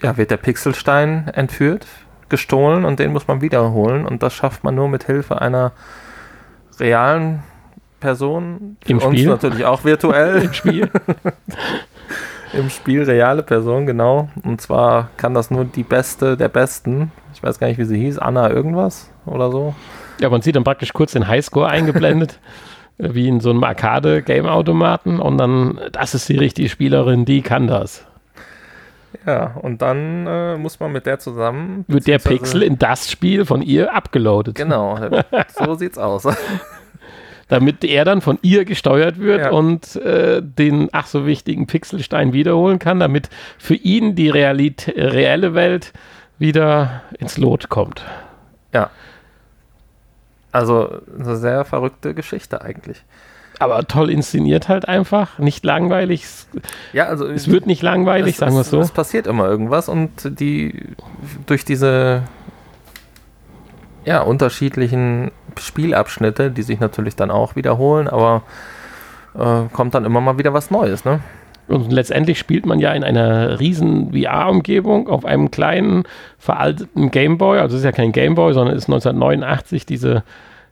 [0.00, 1.86] ja, wird der Pixelstein entführt,
[2.32, 4.04] gestohlen und den muss man wiederholen.
[4.04, 5.70] Und das schafft man nur mit Hilfe einer
[6.80, 7.44] realen
[8.00, 8.78] Person.
[8.84, 9.28] Für Im uns Spiel?
[9.28, 10.42] natürlich auch virtuell.
[10.44, 10.90] Im Spiel.
[12.52, 14.28] Im Spiel reale Person, genau.
[14.42, 17.12] Und zwar kann das nur die Beste der Besten.
[17.34, 18.18] Ich weiß gar nicht, wie sie hieß.
[18.18, 19.74] Anna irgendwas oder so.
[20.18, 22.40] ja, man sieht dann praktisch kurz den Highscore eingeblendet,
[22.98, 28.06] wie in so einem Arcade-Game-Automaten und dann, das ist die richtige Spielerin, die kann das.
[29.26, 31.84] Ja, und dann äh, muss man mit der zusammen.
[31.88, 34.54] Wird der Pixel in das Spiel von ihr abgeloadet.
[34.54, 34.98] Genau,
[35.56, 36.26] so sieht's aus.
[37.48, 39.50] damit er dann von ihr gesteuert wird Ja.
[39.50, 45.52] und äh, den ach so wichtigen Pixelstein wiederholen kann, damit für ihn die Realit reelle
[45.54, 45.92] Welt
[46.38, 48.04] wieder ins Lot kommt.
[48.72, 48.88] Ja.
[50.50, 53.04] Also eine sehr verrückte Geschichte eigentlich.
[53.58, 56.24] Aber toll inszeniert halt einfach, nicht langweilig.
[56.24, 56.48] Es-
[56.92, 58.80] Ja, also Es wird nicht langweilig, es, sagen wir es so.
[58.80, 60.88] Es passiert immer irgendwas und die
[61.46, 62.22] durch diese
[64.04, 68.42] ja, unterschiedlichen Spielabschnitte, die sich natürlich dann auch wiederholen, aber
[69.38, 71.20] äh, kommt dann immer mal wieder was Neues, ne?
[71.68, 76.02] Und letztendlich spielt man ja in einer riesen VR-Umgebung auf einem kleinen,
[76.36, 77.60] veralteten Gameboy.
[77.60, 80.24] Also es ist ja kein Gameboy, sondern ist 1989 diese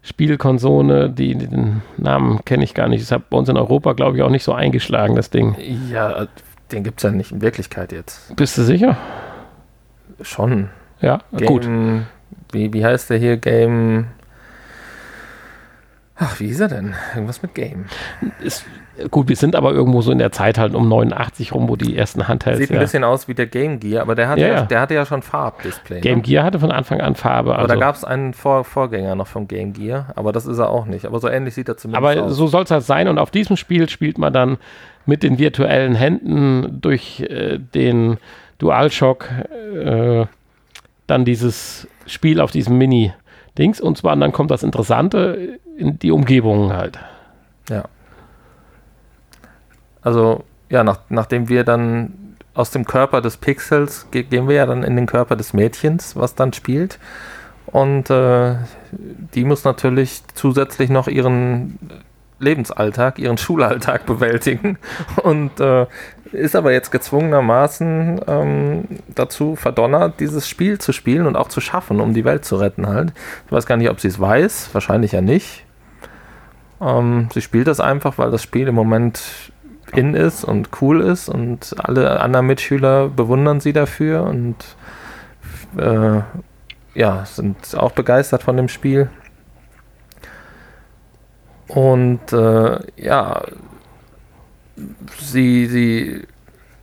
[0.03, 3.03] Spielkonsole, die den Namen kenne ich gar nicht.
[3.03, 5.57] Das hat bei uns in Europa, glaube ich, auch nicht so eingeschlagen, das Ding.
[5.91, 6.27] Ja,
[6.73, 8.35] den gibt es ja nicht in Wirklichkeit jetzt.
[8.37, 8.97] Bist du sicher?
[10.23, 10.71] Schon.
[11.01, 11.69] Ja, Game, gut.
[12.53, 13.37] Wie, wie heißt der hier?
[13.37, 14.07] Game.
[16.17, 16.95] Ach, wie hieß er denn?
[17.15, 17.87] Irgendwas mit Game.
[18.43, 18.65] Ist,
[19.11, 21.97] gut, wir sind aber irgendwo so in der Zeit halt um 89 rum, wo die
[21.97, 22.81] ersten Handhelds Sieht ein ja.
[22.81, 24.63] bisschen aus wie der Game Gear, aber der hatte Ja, ja.
[24.63, 26.01] Der hatte ja schon Farbdisplay.
[26.01, 26.23] Game ne?
[26.23, 27.53] Gear hatte von Anfang an Farbe.
[27.53, 30.59] Aber Also, da gab es einen Vor Vorgänger noch vom Game Gear, aber das ist
[30.59, 31.07] er auch nicht.
[31.07, 32.37] Aber so ähnlich sieht er zumindest aber aus.
[32.37, 33.09] so soll es halt sein.
[33.09, 34.59] Und auf diesem Spiel spielt man dann
[35.07, 38.19] mit den virtuellen Händen durch äh, den
[38.59, 39.29] DualShock
[39.75, 40.27] äh,
[41.07, 43.81] dann dieses Spiel auf diesem Mini-Dings.
[43.81, 46.99] Und zwar dann kommt das Interessante in die Umgebungen halt.
[47.69, 47.85] Ja.
[50.03, 54.67] Also, ja, nach, nachdem wir dann aus dem Körper des Pixels ge gehen wir ja
[54.67, 56.99] dann in den Körper des Mädchens, was dann spielt.
[57.67, 58.57] Und äh,
[58.91, 61.79] die muss natürlich zusätzlich noch ihren
[62.41, 64.79] Lebensalltag, ihren Schulalltag bewältigen
[65.23, 65.87] und äh,
[66.33, 68.85] ist aber jetzt gezwungenermaßen ähm,
[69.15, 72.87] dazu verdonnert, dieses Spiel zu spielen und auch zu schaffen, um die Welt zu retten
[72.87, 73.13] halt.
[73.47, 75.65] Ich weiß gar nicht, ob sie es weiß, wahrscheinlich ja nicht.
[76.81, 79.53] Ähm, sie spielt das einfach, weil das Spiel im Moment
[79.95, 84.57] in ist und cool ist und alle anderen Mitschüler bewundern sie dafür und
[85.77, 86.21] äh,
[86.95, 89.11] ja, sind auch begeistert von dem Spiel.
[91.69, 93.43] Und äh, ja,
[95.19, 96.27] sie, sie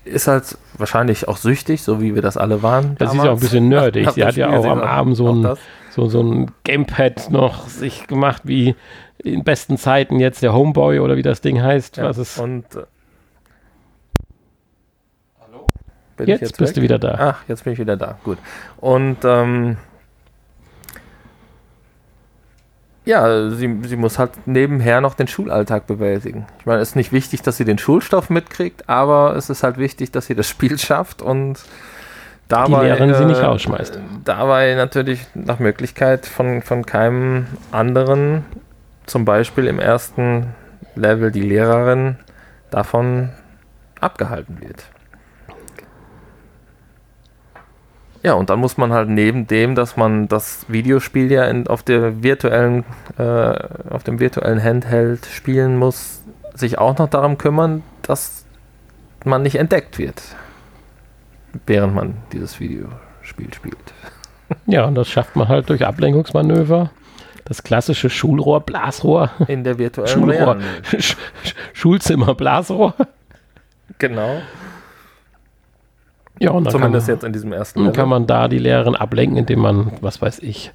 [0.05, 2.95] ist halt wahrscheinlich auch süchtig, so wie wir das alle waren.
[2.97, 4.09] Das ist ja auch ein bisschen nerdig.
[4.11, 5.57] Sie hat ja auch am Abend so ein,
[5.89, 8.75] so, so ein Gamepad noch sich gemacht, wie
[9.17, 11.97] in besten Zeiten jetzt der Homeboy oder wie das Ding heißt.
[11.97, 12.39] Ja, was ist.
[12.39, 12.83] Und äh,
[16.17, 16.75] Bin jetzt, jetzt bist weg?
[16.75, 17.15] du wieder da.
[17.19, 18.17] Ach, jetzt bin ich wieder da.
[18.23, 18.37] Gut.
[18.77, 19.77] Und ähm,
[23.05, 26.45] ja, sie, sie muss halt nebenher noch den Schulalltag bewältigen.
[26.59, 29.77] Ich meine, es ist nicht wichtig, dass sie den Schulstoff mitkriegt, aber es ist halt
[29.77, 31.63] wichtig, dass sie das Spiel schafft und
[32.49, 33.99] dabei, Die Lehrerin äh, sie nicht rausschmeißt.
[34.25, 38.43] Dabei natürlich nach Möglichkeit von, von keinem anderen,
[39.05, 40.47] zum Beispiel im ersten
[40.95, 42.17] Level die Lehrerin,
[42.71, 43.29] davon
[44.01, 44.83] abgehalten wird.
[48.23, 51.83] Ja, und dann muss man halt neben dem, dass man das Videospiel ja in, auf
[51.83, 52.83] der virtuellen,
[53.17, 53.23] äh,
[53.89, 56.21] auf dem virtuellen Handheld spielen muss,
[56.53, 58.45] sich auch noch darum kümmern, dass
[59.23, 60.21] man nicht entdeckt wird,
[61.65, 63.77] während man dieses Videospiel spielt.
[64.65, 66.91] Ja, und das schafft man halt durch Ablenkungsmanöver.
[67.43, 69.29] Das klassische Schulrohr, Blasrohr.
[69.49, 70.57] In der virtuellen Schulrohr.
[71.73, 72.93] Schulzimmer, Blasrohr.
[73.97, 74.41] Genau.
[76.39, 77.93] Ja, und dann Zumindest man, jetzt in diesem ersten Level.
[77.93, 80.71] kann man da die Lehrerin ablenken, indem man, was weiß ich,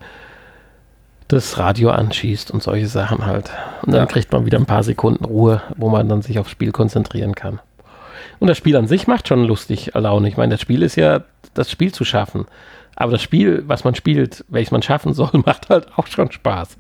[1.29, 3.51] das Radio anschießt und solche Sachen halt.
[3.83, 4.07] Und dann ja.
[4.07, 7.61] kriegt man wieder ein paar Sekunden Ruhe, wo man dann sich aufs Spiel konzentrieren kann.
[8.39, 10.29] Und das Spiel an sich macht schon lustig Laune.
[10.29, 11.21] Ich meine, das Spiel ist ja,
[11.55, 12.47] das Spiel zu schaffen.
[12.97, 16.77] Aber das Spiel, was man spielt, welches man schaffen soll, macht halt auch schon Spaß.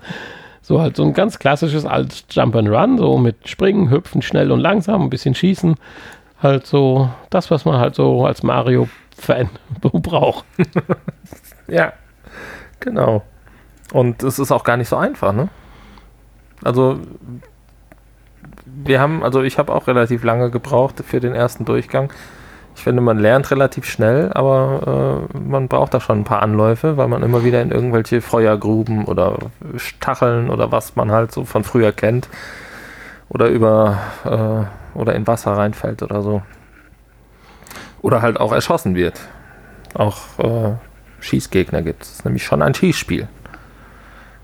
[0.60, 4.52] So halt so ein ganz klassisches altes Jump and Run, so mit Springen, Hüpfen, schnell
[4.52, 5.76] und langsam, ein bisschen schießen
[6.42, 9.48] halt so das, was man halt so als Mario-Fan
[9.80, 10.44] braucht.
[11.68, 11.92] ja,
[12.80, 13.22] genau.
[13.92, 15.48] Und es ist auch gar nicht so einfach, ne?
[16.64, 16.98] Also,
[18.64, 22.12] wir haben, also ich habe auch relativ lange gebraucht für den ersten Durchgang.
[22.74, 26.96] Ich finde, man lernt relativ schnell, aber äh, man braucht da schon ein paar Anläufe,
[26.96, 29.36] weil man immer wieder in irgendwelche Feuergruben oder
[29.76, 32.28] Stacheln oder was man halt so von früher kennt
[33.32, 36.42] oder über äh, oder in Wasser reinfällt oder so.
[38.02, 39.18] Oder halt auch erschossen wird.
[39.94, 40.74] Auch äh,
[41.20, 42.08] Schießgegner gibt es.
[42.08, 43.28] Das ist nämlich schon ein Schießspiel.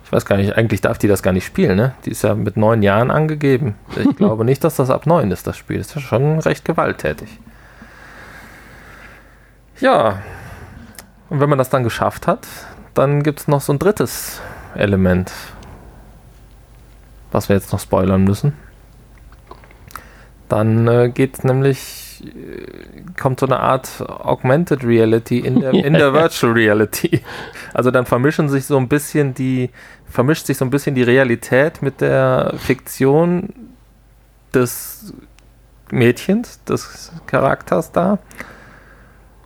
[0.04, 1.94] Ich weiß gar nicht, eigentlich darf die das gar nicht spielen, ne?
[2.06, 3.74] Die ist ja mit neun Jahren angegeben.
[3.96, 5.78] Ich glaube nicht, dass das ab neun ist, das Spiel.
[5.78, 7.28] Das ist ja schon recht gewalttätig.
[9.80, 10.22] Ja.
[11.28, 12.46] Und wenn man das dann geschafft hat,
[12.94, 14.40] dann gibt es noch so ein drittes
[14.74, 15.30] Element,
[17.32, 18.54] was wir jetzt noch spoilern müssen.
[20.48, 26.12] Dann äh, geht nämlich, äh, kommt so eine Art Augmented Reality in der, in der
[26.14, 27.20] Virtual Reality.
[27.74, 29.70] Also dann vermischen sich so ein bisschen die,
[30.06, 33.52] vermischt sich so ein bisschen die Realität mit der Fiktion
[34.54, 35.12] des
[35.90, 38.18] Mädchens, des Charakters da.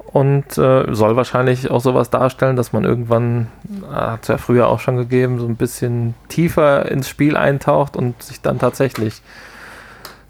[0.06, 3.48] Und äh, soll wahrscheinlich auch sowas darstellen, dass man irgendwann,
[3.90, 7.96] äh, hat es ja früher auch schon gegeben, so ein bisschen tiefer ins Spiel eintaucht
[7.96, 9.22] und sich dann tatsächlich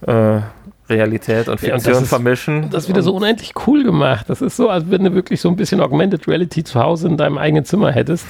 [0.03, 0.41] äh,
[0.93, 2.71] Realität und Fiktion ja, und vermischen.
[2.71, 4.29] Das ist wieder so unendlich cool gemacht.
[4.29, 7.17] Das ist so, als wenn du wirklich so ein bisschen Augmented Reality zu Hause in
[7.17, 8.27] deinem eigenen Zimmer hättest.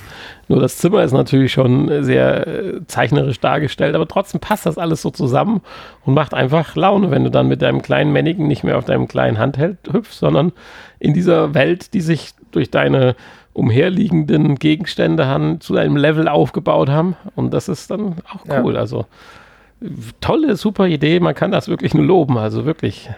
[0.49, 5.03] Nur das Zimmer ist natürlich schon sehr äh, zeichnerisch dargestellt, aber trotzdem passt das alles
[5.03, 5.61] so zusammen
[6.05, 9.09] und macht einfach Laune, wenn du dann mit deinem kleinen Mannequin nicht mehr auf deinem
[9.09, 10.53] kleinen Handheld hüpfst, sondern
[10.99, 13.17] in dieser Welt, die sich durch deine
[13.55, 17.17] umherliegenden Gegenstände zu einem Level aufgebaut haben.
[17.35, 18.75] Und das ist dann auch cool.
[18.75, 18.81] Ja.
[18.81, 19.07] Also
[20.21, 21.21] tolle, super Idee.
[21.21, 22.39] Man kann das wirklich nur loben.
[22.39, 23.11] Also wirklich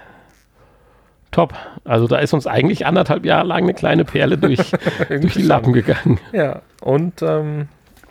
[1.31, 1.55] top.
[1.85, 4.73] Also da ist uns eigentlich anderthalb Jahre lang eine kleine Perle durch,
[5.09, 6.19] durch die Lappen gegangen.
[6.33, 7.69] Ja, und ähm,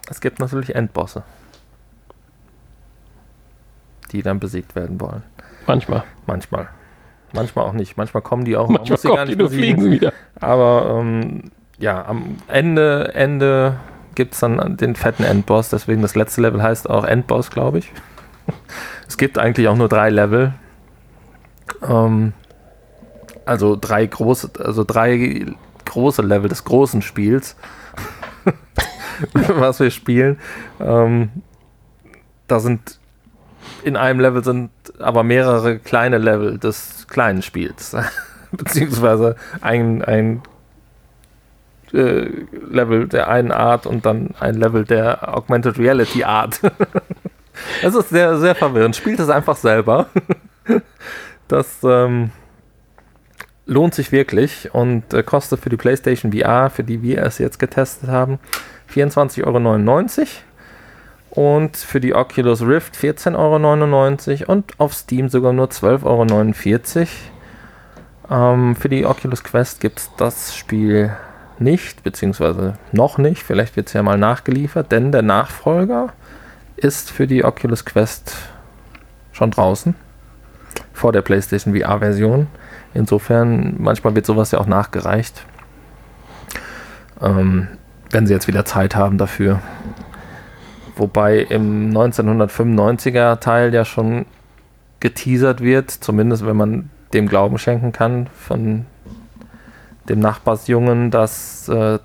[0.10, 1.24] es gibt natürlich Endbosse,
[4.12, 5.24] die dann besiegt werden wollen.
[5.66, 6.04] Manchmal.
[6.28, 6.68] Manchmal.
[7.34, 7.98] Manchmal auch nicht.
[7.98, 8.68] Manchmal kommen die auch.
[8.68, 10.14] Manchmal muss sie gar nicht die, fliegen sie wieder.
[10.40, 13.78] Aber ähm, ja, am Ende, Ende
[14.14, 15.70] gibt es dann den fetten Endboss.
[15.70, 17.92] Deswegen das letzte Level heißt auch Endboss, glaube ich.
[19.08, 20.54] Es gibt eigentlich auch nur drei Level.
[21.88, 22.34] Ähm,
[23.46, 25.46] also drei große, also drei
[25.86, 27.56] große Level des großen Spiels,
[29.34, 30.40] was wir spielen.
[30.80, 31.30] Ähm,
[32.48, 33.00] da sind
[33.84, 37.96] in einem Level sind aber mehrere kleine Level des kleinen Spiels.
[38.52, 40.42] Beziehungsweise ein, ein
[41.92, 42.30] äh,
[42.70, 46.62] Level der einen Art und dann ein Level der Augmented Reality Art.
[47.82, 48.96] Es ist sehr, sehr verwirrend.
[48.96, 50.08] Spielt es einfach selber.
[51.50, 52.32] Das ähm,
[53.66, 57.60] lohnt sich wirklich und äh, kostet für die PlayStation VR, für die wir es jetzt
[57.60, 58.40] getestet haben,
[58.92, 60.28] 24,99 Euro.
[61.30, 67.08] Und für die Oculus Rift 14,99 Euro und auf Steam sogar nur 12,49
[68.30, 68.56] Euro.
[68.56, 71.12] Ähm, für die Oculus Quest gibt es das Spiel
[71.60, 73.44] nicht, beziehungsweise noch nicht.
[73.44, 76.14] Vielleicht wird es ja mal nachgeliefert, denn der Nachfolger
[76.76, 78.36] ist für die Oculus Quest
[79.32, 79.96] schon draußen.
[80.94, 82.48] Vor der PlayStation VR-Version.
[82.94, 85.46] Insofern, manchmal wird sowas ja auch nachgereicht.
[87.22, 87.68] Ähm,
[88.12, 89.60] wenn sie jetzt wieder Zeit haben dafür.
[90.96, 94.26] Wobei im 1995er Teil ja schon
[95.00, 98.86] geteasert wird, zumindest wenn man dem Glauben schenken kann, von
[100.08, 102.00] dem Nachbarsjungen, dass äh,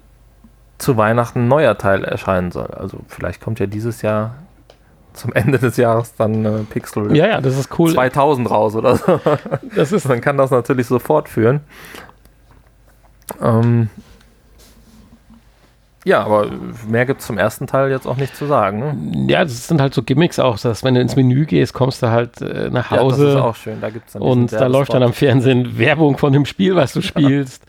[0.79, 2.69] zu Weihnachten ein neuer Teil erscheinen soll.
[2.69, 4.37] Also vielleicht kommt ja dieses Jahr
[5.13, 7.93] zum Ende des Jahres dann äh, Pixel ja, ja, das ist cool.
[7.93, 9.21] 2000 raus oder so.
[9.75, 11.61] Das ist, man kann das natürlich so fortführen.
[13.43, 13.91] Ähm,
[16.09, 16.49] ja, aber
[16.89, 18.79] mehr gibt es zum ersten Teil jetzt auch nicht zu sagen.
[19.27, 19.31] Ne?
[19.31, 22.11] Ja, das sind halt so Gimmicks auch, dass wenn du ins Menü gehst, kommst du
[22.11, 23.25] halt äh, nach Hause.
[23.25, 23.81] Ja, das ist auch schön.
[23.83, 27.03] Da gibt's dann und da läuft dann am Fernsehen Werbung von dem Spiel, was du
[27.03, 27.63] spielst.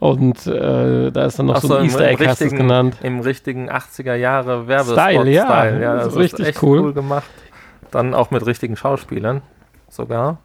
[0.00, 2.98] und äh, da ist dann noch Ach so ein Easter Egg, hast du es genannt.
[3.02, 5.46] Im richtigen 80er Jahre Werbespot Style, ja.
[5.46, 5.82] Style.
[5.82, 6.80] ja das, das ist richtig ist echt cool.
[6.80, 7.30] cool gemacht.
[7.90, 9.40] Dann auch mit richtigen Schauspielern
[9.88, 10.36] sogar.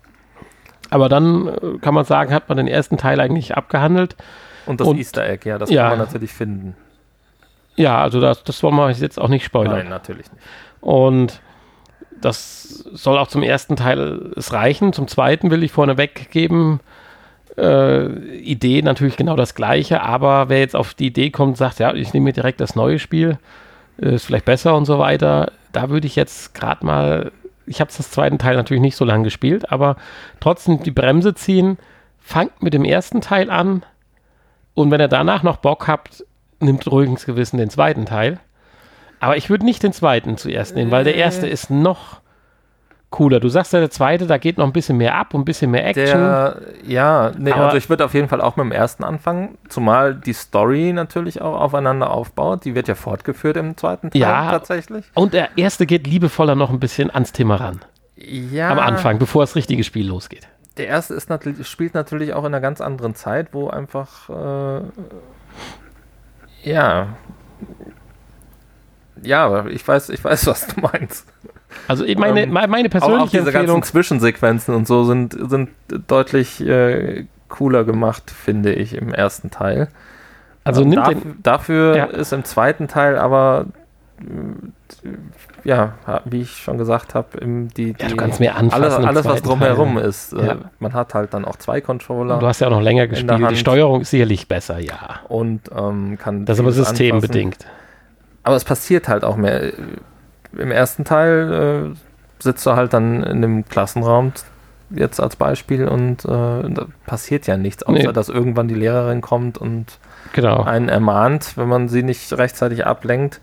[0.89, 4.15] Aber dann äh, kann man sagen, hat man den ersten Teil eigentlich abgehandelt.
[4.65, 6.77] Und das und, Easter Egg, ja, das ja, kann man natürlich finden.
[7.76, 9.78] Ja, also das, das wollen wir jetzt auch nicht spoilern.
[9.78, 10.43] Nein, natürlich nicht.
[10.82, 11.41] Und
[12.21, 14.93] das soll auch zum ersten Teil es reichen.
[14.93, 16.80] Zum zweiten will ich vorne weggeben.
[17.57, 18.07] Äh,
[18.39, 22.11] Idee natürlich genau das gleiche, aber wer jetzt auf die Idee kommt, sagt, ja, ich
[22.11, 23.38] nehme mir direkt das neue Spiel,
[23.97, 27.32] ist vielleicht besser und so weiter, da würde ich jetzt gerade mal,
[27.67, 29.97] ich habe das zweiten Teil natürlich nicht so lange gespielt, aber
[30.39, 31.78] trotzdem die Bremse ziehen,
[32.19, 33.84] fangt mit dem ersten Teil an
[34.74, 36.26] und wenn ihr danach noch Bock habt,
[36.64, 38.39] nimmt ruhiges Gewissen den zweiten Teil.
[39.20, 42.22] Aber ich würde nicht den zweiten zuerst nehmen, weil der erste ist noch
[43.14, 43.39] cooler.
[43.39, 45.72] Du sagst ja, der zweite, da geht noch ein bisschen mehr ab und ein bisschen
[45.72, 46.20] mehr Action.
[46.20, 50.16] Der, ja, nee, also ich würde auf jeden Fall auch mit dem ersten anfangen, zumal
[50.16, 52.66] die Story natürlich auch aufeinander aufbaut.
[52.66, 55.05] Die wird ja fortgeführt im zweiten Teil ja, tatsächlich.
[55.14, 57.80] Und der erste geht liebevoller noch ein bisschen ans Thema ran.
[58.16, 58.70] Ja.
[58.70, 60.47] Am Anfang, bevor das richtige Spiel losgeht.
[60.78, 64.82] Der erste ist natürlich, spielt natürlich auch in einer ganz anderen Zeit, wo einfach äh,
[66.64, 67.07] ja.
[69.22, 71.28] Ja, ich weiß, ich weiß, was du meinst.
[71.88, 75.70] Also meine, ähm, meine persönliche auch, auch diese Empfehlung, ganzen Zwischensequenzen und so sind, sind
[76.07, 79.89] deutlich äh, cooler gemacht, finde ich, im ersten Teil.
[80.64, 82.05] Also ähm, nimmt dafür, den, dafür ja.
[82.05, 83.66] ist im zweiten Teil aber
[85.63, 85.93] ja,
[86.26, 89.41] wie ich schon gesagt habe, die, die ja, du kannst mir anfassen alles, alles was
[89.41, 90.05] drumherum Teil.
[90.05, 90.34] ist.
[90.34, 90.57] Äh, ja.
[90.80, 92.39] Man hat halt dann auch zwei Controller.
[92.39, 93.51] Du hast ja auch noch länger gespielt.
[93.51, 95.21] Die Steuerung ist sicherlich besser, ja.
[95.28, 96.45] Und ähm, kann.
[96.45, 97.55] Das ist aber systembedingt.
[97.55, 97.84] Anfassen.
[98.43, 99.74] Aber es passiert halt auch mehr.
[100.55, 104.34] Im ersten Teil äh, sitzt du halt dann in dem Klassenraum
[104.89, 108.13] jetzt als Beispiel und äh, da passiert ja nichts, außer nee.
[108.13, 109.97] dass irgendwann die Lehrerin kommt und
[110.34, 110.61] genau.
[110.61, 113.41] einen ermahnt, wenn man sie nicht rechtzeitig ablenkt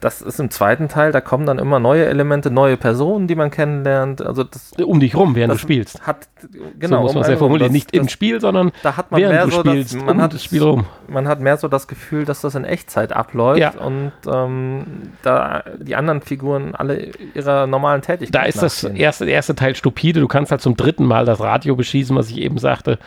[0.00, 3.50] das ist im zweiten Teil, da kommen dann immer neue Elemente, neue Personen, die man
[3.50, 4.22] kennenlernt.
[4.22, 6.06] Also das, um dich rum, während du spielst.
[6.06, 6.28] Hat,
[6.78, 7.72] genau, so muss man um sehr formulieren.
[7.72, 10.22] Nicht das, im Spiel, sondern da hat man während mehr du spielst, das, man um
[10.22, 10.86] hat, das Spiel rum.
[11.06, 13.72] Man hat mehr so das Gefühl, dass das in Echtzeit abläuft ja.
[13.72, 14.84] und ähm,
[15.22, 20.20] da die anderen Figuren alle ihrer normalen Tätigkeit Da ist das erste, erste Teil stupide.
[20.20, 22.98] Du kannst halt zum dritten Mal das Radio beschießen, was ich eben sagte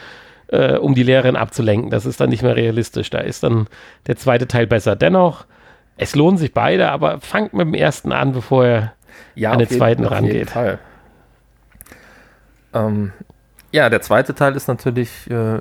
[0.54, 1.90] äh, um die Lehrerin abzulenken.
[1.90, 3.10] Das ist dann nicht mehr realistisch.
[3.10, 3.68] Da ist dann
[4.08, 4.96] der zweite Teil besser.
[4.96, 5.46] Dennoch
[5.98, 8.94] es lohnen sich beide, aber fangt mit dem ersten an, bevor er
[9.36, 10.54] ja, an den zweiten rangeht.
[10.56, 10.80] Jeden.
[12.74, 13.12] Ähm,
[13.72, 15.60] ja, der zweite Teil ist natürlich, äh,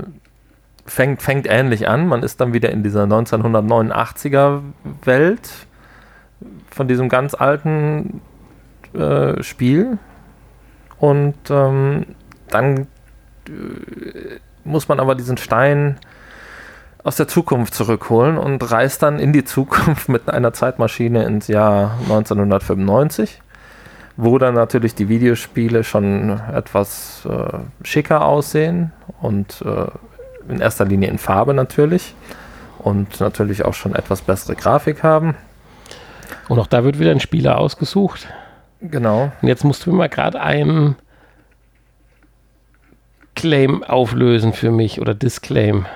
[0.87, 2.07] fängt, fängt ähnlich an.
[2.07, 4.63] Man ist dann wieder in dieser 1989er
[5.05, 5.67] Welt
[6.71, 8.21] von diesem ganz alten
[8.95, 9.99] äh, Spiel.
[10.99, 12.07] Und ähm,
[12.49, 12.87] dann
[13.49, 15.99] äh, muss man aber diesen Stein
[17.05, 21.99] aus der Zukunft zurückholen und reist dann in die Zukunft mit einer Zeitmaschine ins Jahr
[22.03, 23.43] 1995,
[24.17, 29.87] wo dann natürlich die Videospiele schon etwas äh, schicker aussehen und äh,
[30.49, 32.15] in erster Linie in Farbe natürlich
[32.79, 35.35] und natürlich auch schon etwas bessere Grafik haben.
[36.49, 38.29] Und auch da wird wieder ein Spieler ausgesucht.
[38.81, 39.31] Genau.
[39.41, 40.97] Und jetzt musst du mir mal gerade einen
[43.35, 45.87] Claim auflösen für mich oder Disclaim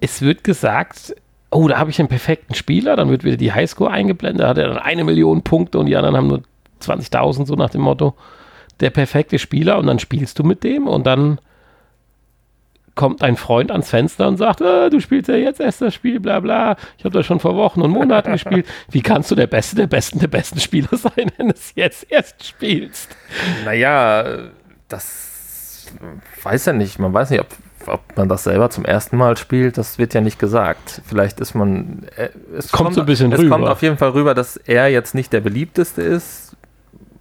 [0.00, 1.14] es wird gesagt,
[1.50, 4.58] oh, da habe ich einen perfekten Spieler, dann wird wieder die Highscore eingeblendet, da hat
[4.58, 6.42] er dann eine Million Punkte und die anderen haben nur
[6.82, 8.14] 20.000, so nach dem Motto,
[8.80, 11.38] der perfekte Spieler und dann spielst du mit dem und dann
[12.94, 16.20] kommt ein Freund ans Fenster und sagt, ah, du spielst ja jetzt erst das Spiel,
[16.20, 18.66] bla bla, ich habe das schon vor Wochen und Monaten gespielt.
[18.90, 22.10] Wie kannst du der Beste, der Besten, der besten Spieler sein, wenn du es jetzt
[22.10, 23.16] erst spielst?
[23.64, 24.50] Naja,
[24.88, 25.92] das
[26.42, 27.48] weiß ja nicht, man weiß nicht, ob,
[27.86, 31.02] ob man das selber zum ersten Mal spielt, das wird ja nicht gesagt.
[31.06, 32.06] Vielleicht ist man.
[32.16, 33.56] Äh, es kommt, kommt so ein bisschen es rüber.
[33.56, 36.56] Es kommt auf jeden Fall rüber, dass er jetzt nicht der beliebteste ist.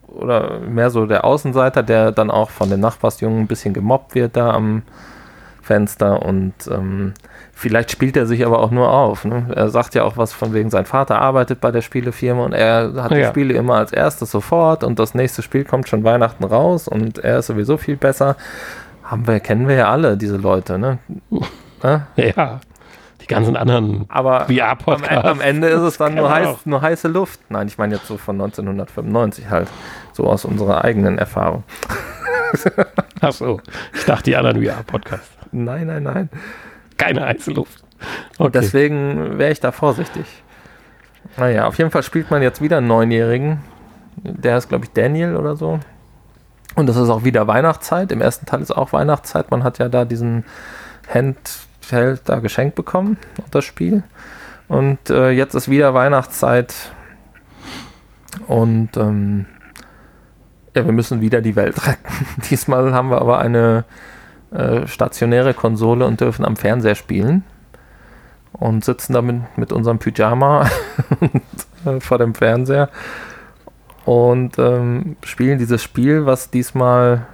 [0.07, 4.35] Oder mehr so der Außenseiter, der dann auch von den Nachbarsjungen ein bisschen gemobbt wird
[4.35, 4.81] da am
[5.61, 6.23] Fenster.
[6.23, 7.13] Und ähm,
[7.59, 9.25] Vielleicht spielt er sich aber auch nur auf.
[9.25, 9.47] Ne?
[9.53, 12.93] Er sagt ja auch was von wegen, sein Vater arbeitet bei der Spielefirma und er
[12.95, 13.17] hat ja.
[13.17, 17.17] die Spiele immer als erstes sofort und das nächste Spiel kommt schon Weihnachten raus und
[17.17, 18.37] er ist sowieso viel besser.
[19.09, 20.99] Haben wir, kennen wir ja alle, diese Leute, ne?
[22.17, 22.59] Ja.
[23.21, 25.15] Die ganzen anderen aber VR-Podcasts.
[25.15, 27.39] Am, am, Ende ist es dann nur, heiß, nur heiße Luft.
[27.47, 29.69] Nein, ich meine jetzt so von 1995 halt.
[30.11, 31.63] So aus unserer eigenen Erfahrung.
[33.21, 33.61] Ach so.
[33.93, 35.29] Ich dachte, die anderen VR-Podcasts.
[35.53, 36.29] Nein, nein, nein
[36.99, 37.83] keine heiße Luft.
[38.37, 38.51] Okay.
[38.53, 40.25] Deswegen wäre ich da vorsichtig.
[41.37, 43.59] Naja, auf jeden Fall spielt man jetzt wieder einen Neunjährigen.
[44.17, 45.79] Der ist, glaube ich, Daniel oder so.
[46.75, 48.11] Und das ist auch wieder Weihnachtszeit.
[48.11, 49.51] Im ersten Teil ist auch Weihnachtszeit.
[49.51, 50.45] Man hat ja da diesen
[51.07, 53.17] Handheld da geschenkt bekommen,
[53.51, 54.03] das Spiel.
[54.67, 56.73] Und äh, jetzt ist wieder Weihnachtszeit.
[58.47, 59.45] Und ähm,
[60.75, 62.25] ja, wir müssen wieder die Welt retten.
[62.49, 63.85] Diesmal haben wir aber eine
[64.51, 67.43] äh, stationäre Konsole und dürfen am Fernseher spielen
[68.53, 70.69] und sitzen damit mit unserem Pyjama
[71.85, 72.89] äh, vor dem Fernseher
[74.09, 77.27] und ähm, spielen dieses Spiel, was diesmal,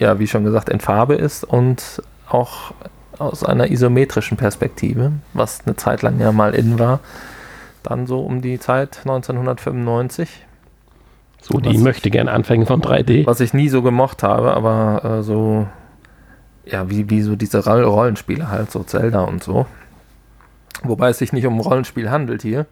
[0.00, 2.74] ja, wie schon gesagt, in Farbe ist und auch
[3.18, 6.98] aus einer isometrischen Perspektive, was eine Zeit lang ja mal in war.
[7.84, 10.44] Dann so um die Zeit 1995.
[11.40, 13.24] So die möchte gern Anfänge von 3D.
[13.24, 15.68] Was ich nie so gemocht habe, aber äh, so,
[16.64, 19.66] ja, wie, wie so diese Rollenspiele halt, so Zelda und so.
[20.82, 22.66] Wobei es sich nicht um ein Rollenspiel handelt hier,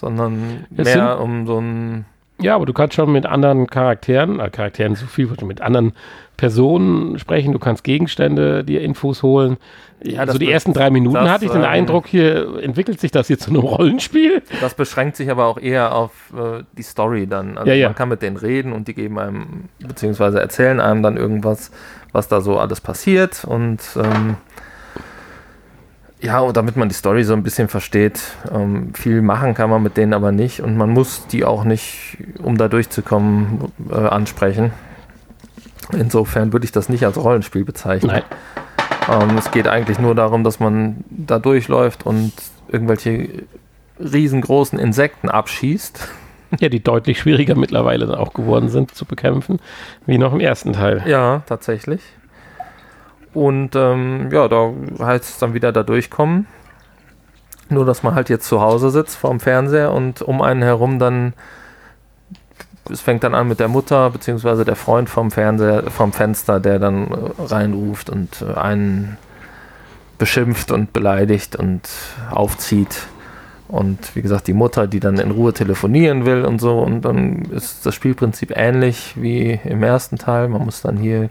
[0.00, 2.04] sondern es mehr um so ein.
[2.40, 5.92] Ja, aber du kannst schon mit anderen Charakteren, äh, Charakteren so viel, mit anderen
[6.38, 9.58] Personen sprechen, du kannst Gegenstände dir Infos holen.
[10.02, 13.10] Ja, also die ersten drei Minuten das, hatte ich den äh, Eindruck, hier entwickelt sich
[13.10, 14.42] das jetzt zu einem Rollenspiel.
[14.62, 17.58] Das beschränkt sich aber auch eher auf äh, die Story dann.
[17.58, 17.88] Also ja, ja.
[17.88, 21.70] man kann mit denen reden und die geben einem, beziehungsweise erzählen einem dann irgendwas,
[22.12, 24.36] was da so alles passiert und ähm,
[26.22, 28.20] ja, und damit man die Story so ein bisschen versteht,
[28.52, 32.18] ähm, viel machen kann man mit denen aber nicht und man muss die auch nicht,
[32.42, 34.72] um da durchzukommen, äh, ansprechen.
[35.92, 38.12] Insofern würde ich das nicht als Rollenspiel bezeichnen.
[38.12, 38.22] Nein.
[39.10, 42.32] Ähm, es geht eigentlich nur darum, dass man da durchläuft und
[42.68, 43.28] irgendwelche
[43.98, 46.08] riesengroßen Insekten abschießt.
[46.58, 49.60] Ja, die deutlich schwieriger mittlerweile auch geworden sind zu bekämpfen,
[50.06, 51.02] wie noch im ersten Teil.
[51.06, 52.00] Ja, tatsächlich.
[53.32, 56.46] Und ähm, ja, da heißt es dann wieder da durchkommen.
[57.68, 61.34] Nur, dass man halt jetzt zu Hause sitzt vorm Fernseher und um einen herum dann
[62.90, 66.78] es fängt dann an mit der Mutter beziehungsweise der Freund vom Fernseher, vom Fenster, der
[66.78, 69.16] dann äh, reinruft und äh, einen
[70.18, 71.88] beschimpft und beleidigt und
[72.30, 73.06] aufzieht.
[73.68, 76.80] Und wie gesagt, die Mutter, die dann in Ruhe telefonieren will und so.
[76.80, 80.48] Und dann ist das Spielprinzip ähnlich wie im ersten Teil.
[80.48, 81.30] Man muss dann hier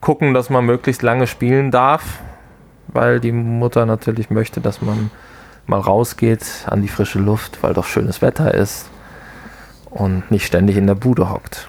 [0.00, 2.20] gucken, dass man möglichst lange spielen darf,
[2.88, 5.10] weil die Mutter natürlich möchte, dass man
[5.66, 8.88] mal rausgeht an die frische Luft, weil doch schönes Wetter ist
[9.90, 11.68] und nicht ständig in der Bude hockt.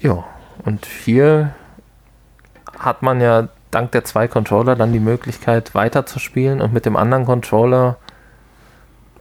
[0.00, 0.24] Ja,
[0.64, 1.54] und hier
[2.78, 7.24] hat man ja dank der zwei Controller dann die Möglichkeit weiterzuspielen und mit dem anderen
[7.24, 7.96] Controller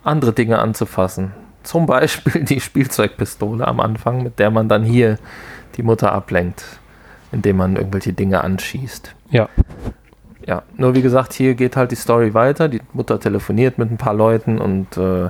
[0.04, 1.34] andere Dinge anzufassen.
[1.64, 5.20] Zum Beispiel die Spielzeugpistole am Anfang, mit der man dann hier
[5.76, 6.79] die Mutter ablenkt,
[7.32, 9.16] indem man irgendwelche Dinge anschießt.
[9.30, 9.50] Ja.
[10.46, 12.70] Ja, nur wie gesagt, hier geht halt die Story weiter.
[12.70, 15.30] Die Mutter telefoniert mit ein paar Leuten und äh,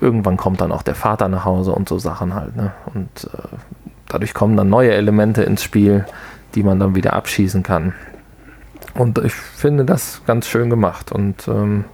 [0.00, 2.56] irgendwann kommt dann auch der Vater nach Hause und so Sachen halt.
[2.56, 2.72] Ne?
[2.92, 3.56] Und äh,
[4.08, 6.06] dadurch kommen dann neue Elemente ins Spiel,
[6.54, 7.92] die man dann wieder abschießen kann.
[8.94, 11.12] Und ich finde das ganz schön gemacht.
[11.12, 11.84] Und ähm,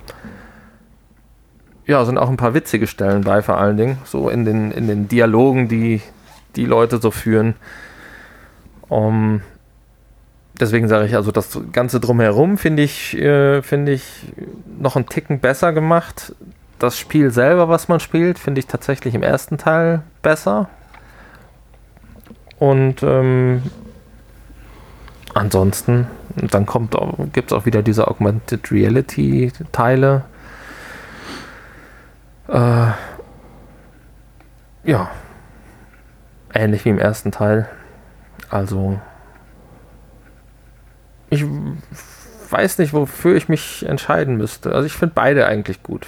[1.86, 3.98] ja, sind auch ein paar witzige Stellen bei, vor allen Dingen.
[4.04, 6.00] So in den, in den Dialogen, die
[6.56, 7.54] die Leute so führen.
[8.92, 9.40] Um,
[10.60, 14.32] deswegen sage ich also, das Ganze drumherum finde ich, äh, finde ich
[14.78, 16.34] noch einen Ticken besser gemacht
[16.82, 20.68] das Spiel selber, was man spielt, finde ich tatsächlich im ersten Teil besser.
[22.58, 23.62] Und ähm,
[25.32, 26.96] ansonsten, dann kommt
[27.32, 30.24] gibt es auch wieder diese Augmented Reality Teile.
[32.48, 32.90] Äh,
[34.84, 35.10] ja,
[36.52, 37.68] ähnlich wie im ersten Teil.
[38.52, 39.00] Also,
[41.30, 41.44] ich
[42.50, 44.72] weiß nicht, wofür ich mich entscheiden müsste.
[44.72, 46.06] Also ich finde beide eigentlich gut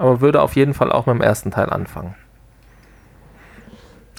[0.00, 2.14] aber würde auf jeden Fall auch mit dem ersten Teil anfangen.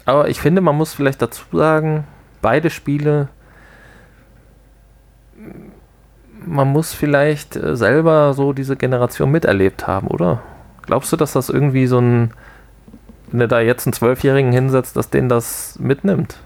[0.05, 2.05] Aber ich finde, man muss vielleicht dazu sagen,
[2.39, 3.29] beide Spiele,
[6.45, 10.43] man muss vielleicht äh, selber so diese Generation miterlebt haben, oder?
[10.83, 12.35] Glaubst du, dass das irgendwie so ein,
[13.31, 16.41] wenn du da jetzt einen Zwölfjährigen hinsetzt, dass den das mitnimmt?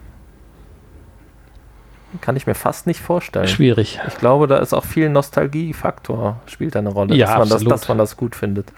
[2.22, 3.48] Kann ich mir fast nicht vorstellen.
[3.48, 4.00] Schwierig.
[4.08, 7.88] Ich glaube, da ist auch viel Nostalgiefaktor, spielt eine Rolle, Ja, dass, man das, dass
[7.88, 8.72] man das gut findet.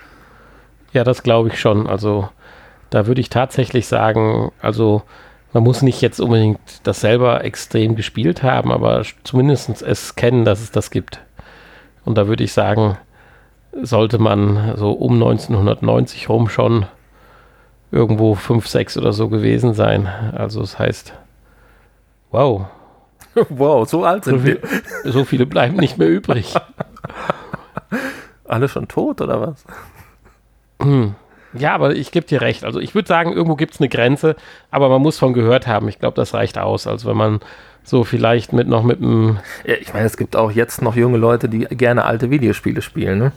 [0.94, 1.88] Ja, das glaube ich schon.
[1.88, 2.30] Also
[2.90, 5.04] da würde ich tatsächlich sagen, also
[5.54, 10.62] man muss nicht jetzt unbedingt das selber extrem gespielt haben, aber zumindest es kennen, dass
[10.62, 11.22] es das gibt.
[12.06, 12.98] Und da würde ich sagen,
[13.82, 16.86] sollte man so um 1990 rum schon
[17.92, 20.08] irgendwo 5, 6 oder so gewesen sein.
[20.08, 21.14] Also das heißt,
[22.32, 22.66] wow,
[23.50, 24.60] wow, so alt so, sind wir.
[24.60, 24.82] viel,
[25.12, 26.54] so viele bleiben nicht mehr übrig.
[28.46, 29.66] Alle schon tot oder was?
[30.82, 31.16] Hm.
[31.54, 32.64] Ja, aber ich gebe dir recht.
[32.64, 34.36] Also ich würde sagen, irgendwo gibt es eine Grenze,
[34.70, 35.88] aber man muss von gehört haben.
[35.88, 36.88] Ich glaube, das reicht aus.
[36.88, 37.40] Also wenn man
[37.84, 41.18] so vielleicht mit noch mit einem, Ja, ich meine, es gibt auch jetzt noch junge
[41.18, 43.18] Leute, die gerne alte Videospiele spielen.
[43.18, 43.32] Ne?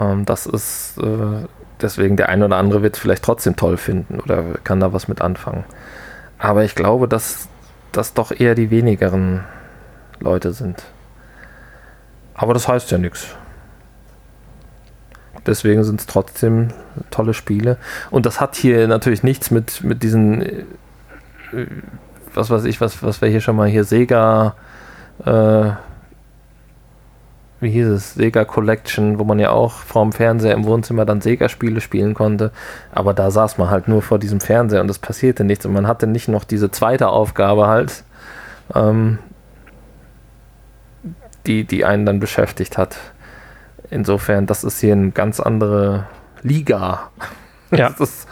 [0.00, 1.46] Ähm, das ist äh,
[1.80, 5.08] deswegen der eine oder andere wird es vielleicht trotzdem toll finden oder kann da was
[5.08, 5.64] mit anfangen.
[6.38, 7.48] Aber ich glaube, dass
[7.92, 9.44] das doch eher die wenigeren
[10.20, 10.82] Leute sind.
[12.34, 13.36] Aber das heißt ja nichts.
[15.46, 16.68] Deswegen sind es trotzdem
[17.10, 17.76] tolle Spiele.
[18.10, 20.64] Und das hat hier natürlich nichts mit, mit diesen, äh,
[22.32, 24.54] was weiß ich, was, was wir hier schon mal hier Sega,
[25.24, 25.70] äh,
[27.62, 31.80] wie hieß es, Sega Collection, wo man ja auch vorm Fernseher im Wohnzimmer dann Sega-Spiele
[31.80, 32.50] spielen konnte.
[32.90, 35.64] Aber da saß man halt nur vor diesem Fernseher und es passierte nichts.
[35.64, 38.02] Und man hatte nicht noch diese zweite Aufgabe halt,
[38.74, 39.18] ähm,
[41.46, 42.98] die, die einen dann beschäftigt hat.
[43.90, 46.06] Insofern, das ist hier eine ganz andere
[46.42, 47.10] Liga.
[47.70, 47.90] Ja.
[47.98, 48.28] Das ist,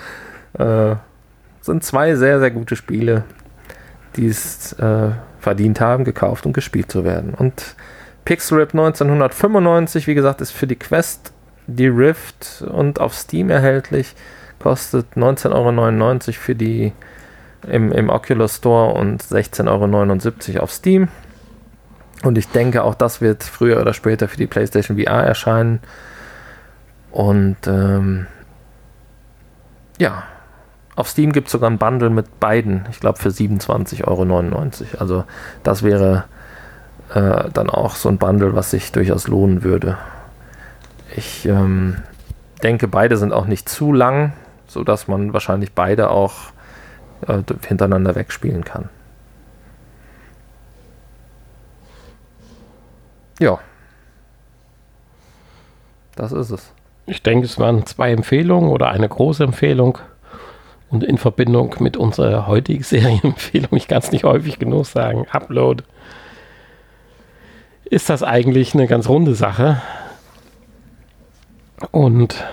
[0.58, 0.96] äh,
[1.60, 3.24] sind zwei sehr, sehr gute Spiele,
[4.16, 7.32] die es äh, verdient haben, gekauft und gespielt zu werden.
[7.34, 7.76] Und
[8.24, 11.32] Pixelrip 1995, wie gesagt, ist für die Quest,
[11.66, 14.14] die Rift und auf Steam erhältlich.
[14.58, 16.92] Kostet 19,99 Euro für die
[17.66, 21.08] im, im Oculus Store und 16,79 Euro auf Steam.
[22.22, 25.80] Und ich denke, auch das wird früher oder später für die PlayStation VR erscheinen.
[27.10, 28.26] Und ähm,
[29.98, 30.24] ja,
[30.96, 34.70] auf Steam gibt es sogar ein Bundle mit beiden, ich glaube für 27,99 Euro.
[34.98, 35.24] Also
[35.62, 36.24] das wäre
[37.14, 39.98] äh, dann auch so ein Bundle, was sich durchaus lohnen würde.
[41.16, 41.96] Ich ähm,
[42.62, 44.32] denke, beide sind auch nicht zu lang,
[44.66, 46.34] sodass man wahrscheinlich beide auch
[47.26, 48.88] äh, hintereinander wegspielen kann.
[53.40, 53.58] Ja.
[56.14, 56.72] Das ist es.
[57.06, 59.98] Ich denke, es waren zwei Empfehlungen oder eine große Empfehlung.
[60.90, 65.84] Und in Verbindung mit unserer heutigen Serienempfehlung, ich kann es nicht häufig genug sagen, Upload,
[67.90, 69.82] ist das eigentlich eine ganz runde Sache.
[71.90, 72.44] Und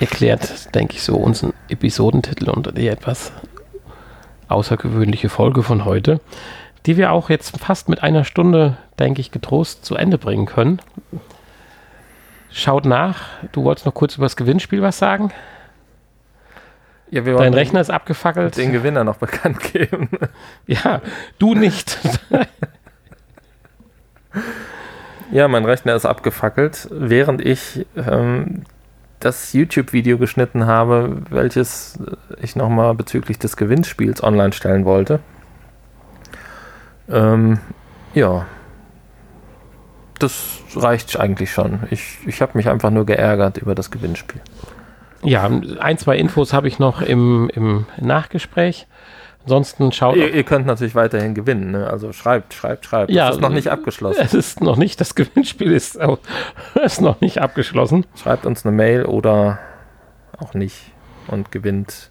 [0.00, 3.32] erklärt, denke ich, so unseren Episodentitel und die etwas
[4.48, 6.20] außergewöhnliche Folge von heute,
[6.86, 10.80] die wir auch jetzt fast mit einer Stunde, denke ich, getrost zu Ende bringen können.
[12.50, 13.26] Schaut nach.
[13.52, 15.30] Du wolltest noch kurz über das Gewinnspiel was sagen?
[17.10, 18.56] Ja, wir Dein Rechner ist abgefackelt.
[18.56, 20.08] den Gewinner noch bekannt geben.
[20.66, 21.02] Ja,
[21.38, 21.98] du nicht.
[25.30, 28.64] Ja, mein Rechner ist abgefackelt, während ich ähm,
[29.18, 31.98] das YouTube-Video geschnitten habe, welches
[32.40, 35.20] ich nochmal bezüglich des Gewinnspiels online stellen wollte.
[37.08, 37.60] Ähm,
[38.14, 38.46] ja,
[40.18, 41.80] das reicht eigentlich schon.
[41.90, 44.40] Ich, ich habe mich einfach nur geärgert über das Gewinnspiel.
[45.22, 48.86] ja, ein, zwei Infos habe ich noch im, im Nachgespräch.
[49.44, 50.16] Ansonsten schaut.
[50.16, 51.88] Ihr, ihr könnt natürlich weiterhin gewinnen, ne?
[51.90, 53.10] also schreibt, schreibt, schreibt.
[53.10, 54.20] Ja, das ist noch nicht abgeschlossen.
[54.24, 56.18] Es ist noch nicht, das Gewinnspiel ist, auch-
[56.84, 58.06] ist noch nicht abgeschlossen.
[58.20, 59.58] Schreibt uns eine Mail oder
[60.38, 60.92] auch nicht
[61.28, 62.10] und gewinnt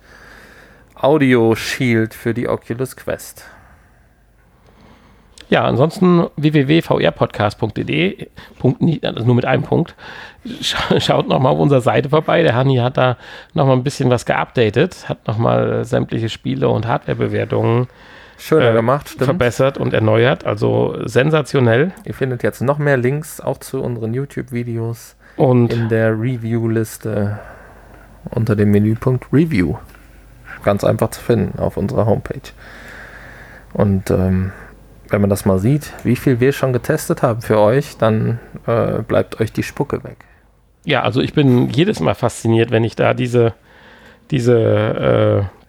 [0.96, 3.46] Audio Shield für die Oculus Quest.
[5.52, 8.28] Ja, ansonsten www.vrpodcast.de,
[9.04, 9.96] also nur mit einem Punkt.
[10.62, 12.42] Scha- Schaut nochmal auf unserer Seite vorbei.
[12.42, 13.18] Der Hanni hat da
[13.54, 17.88] nochmal ein bisschen was geupdatet, hat nochmal sämtliche Spiele und Hardwarebewertungen
[18.38, 19.26] Schöner Äh, gemacht, stimmt.
[19.26, 20.46] verbessert und erneuert.
[20.46, 21.92] Also sensationell.
[22.06, 27.40] Ihr findet jetzt noch mehr Links auch zu unseren YouTube-Videos Und in der Review-Liste
[28.30, 29.76] unter dem Menüpunkt Review.
[30.64, 32.52] Ganz einfach zu finden auf unserer Homepage.
[33.74, 34.52] Und ähm,
[35.12, 39.02] wenn man das mal sieht, wie viel wir schon getestet haben für euch, dann äh,
[39.02, 40.18] bleibt euch die Spucke weg.
[40.86, 43.54] ja, also ich bin jedes Mal fasziniert, wenn ich da diese,
[44.32, 45.62] diese äh,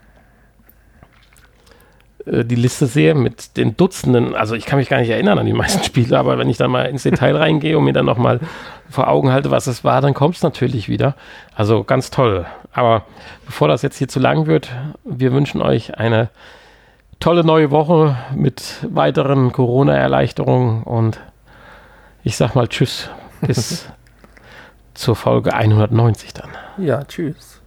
[2.26, 5.52] die Liste sehe mit den Dutzenden, also ich kann mich gar nicht erinnern an die
[5.52, 8.40] meisten Spiele, aber wenn ich dann mal ins Detail reingehe und mir dann nochmal
[8.88, 11.16] vor Augen halte, was es war, dann kommt es natürlich wieder.
[11.54, 12.46] Also ganz toll.
[12.72, 13.04] Aber
[13.46, 14.70] bevor das jetzt hier zu lang wird,
[15.04, 16.30] wir wünschen euch eine
[17.22, 21.20] tolle neue Woche mit weiteren Corona-Erleichterungen und
[22.24, 23.10] ich sag mal Tschüss.
[23.46, 23.88] Bis
[24.94, 26.50] zur Folge 190 dann.
[26.78, 27.60] Ja, tschüss.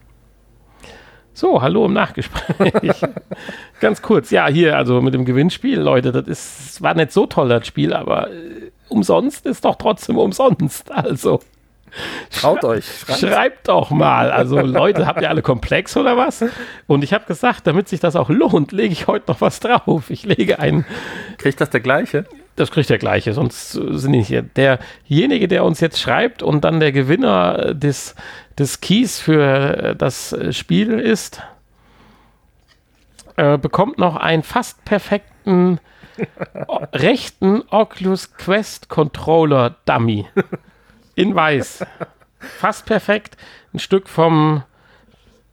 [1.34, 3.02] So, hallo im Nachgespräch.
[3.80, 7.48] Ganz kurz, ja, hier, also mit dem Gewinnspiel, Leute, das ist, war nicht so toll,
[7.50, 10.92] das Spiel, aber äh, umsonst ist doch trotzdem umsonst.
[10.92, 11.40] Also.
[12.32, 12.86] Traut euch.
[12.86, 13.20] Schreibt.
[13.20, 14.32] schreibt doch mal.
[14.32, 16.44] Also, Leute, habt ihr alle Komplex oder was?
[16.88, 20.10] Und ich habe gesagt, damit sich das auch lohnt, lege ich heute noch was drauf.
[20.10, 20.86] Ich lege einen.
[21.38, 22.26] Kriegt das der gleiche?
[22.56, 24.42] Das kriegt der gleiche, sonst sind die nicht hier.
[24.42, 28.16] Derjenige, der uns jetzt schreibt und dann der Gewinner des,
[28.58, 31.42] des Keys für das Spiel ist,
[33.36, 35.80] äh, bekommt noch einen fast perfekten
[36.94, 40.26] rechten Oculus Quest Controller Dummy
[41.16, 41.86] in weiß.
[42.40, 43.38] Fast perfekt.
[43.74, 44.64] Ein Stück vom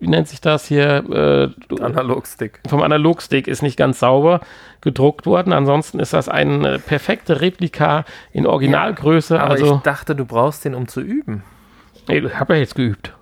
[0.03, 1.53] wie nennt sich das hier?
[1.71, 2.59] Äh, Analogstick.
[2.67, 4.41] Vom Analogstick ist nicht ganz sauber
[4.81, 5.53] gedruckt worden.
[5.53, 9.37] Ansonsten ist das ein äh, perfekte Replika in Originalgröße.
[9.37, 11.45] Ja, aber also, ich dachte, du brauchst den, um zu üben.
[12.09, 13.15] Ich habe ja jetzt geübt.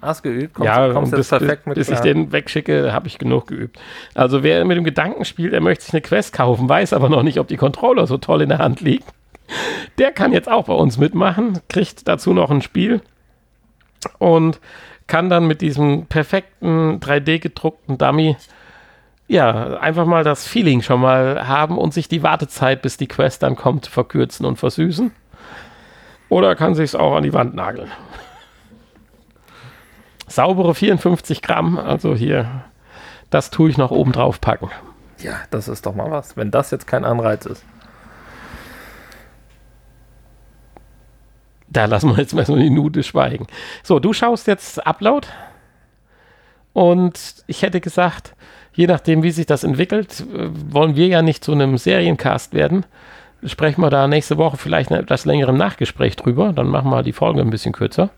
[0.00, 0.54] Hast geübt?
[0.54, 3.80] Kommst, ja, kommst bis, perfekt mit bis ich den wegschicke, habe ich genug geübt.
[4.14, 7.24] Also wer mit dem Gedanken spielt, er möchte sich eine Quest kaufen, weiß aber noch
[7.24, 9.04] nicht, ob die Controller so toll in der Hand liegen.
[9.98, 13.02] Der kann jetzt auch bei uns mitmachen, kriegt dazu noch ein Spiel
[14.18, 14.60] und
[15.06, 18.36] kann dann mit diesem perfekten 3D gedruckten Dummy
[19.30, 23.44] ja, einfach mal das Feeling schon mal haben und sich die Wartezeit, bis die Quest
[23.44, 25.12] dann kommt, verkürzen und versüßen.
[26.28, 27.92] Oder kann sich es auch an die Wand nageln.
[30.26, 32.64] Saubere 54 Gramm, also hier,
[33.30, 34.68] das tue ich noch oben drauf packen.
[35.20, 37.64] Ja, das ist doch mal was, wenn das jetzt kein Anreiz ist.
[41.70, 43.46] Da lassen wir jetzt mal so eine Minute schweigen.
[43.82, 45.28] So, du schaust jetzt Upload.
[46.72, 48.34] Und ich hätte gesagt,
[48.74, 52.86] je nachdem, wie sich das entwickelt, äh, wollen wir ja nicht zu einem Seriencast werden.
[53.44, 56.52] Sprechen wir da nächste Woche vielleicht etwas längerem Nachgespräch drüber.
[56.52, 58.10] Dann machen wir die Folge ein bisschen kürzer.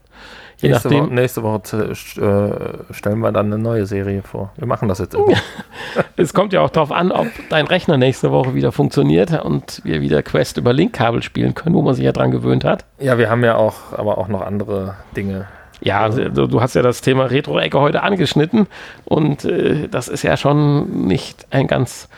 [0.63, 4.53] Je nächste, nachdem, Woche, nächste Woche äh, stellen wir dann eine neue Serie vor.
[4.57, 5.27] Wir machen das jetzt immer.
[6.17, 10.01] es kommt ja auch darauf an, ob dein Rechner nächste Woche wieder funktioniert und wir
[10.01, 12.85] wieder Quest über Linkkabel spielen können, wo man sich ja dran gewöhnt hat.
[13.01, 15.49] Ja, wir haben ja auch, aber auch noch andere Dinge.
[15.81, 18.69] Ja, also, du hast ja das Thema Retro-Ecke heute angeschnitten
[19.05, 22.09] und äh, das ist ja schon nicht ein ganz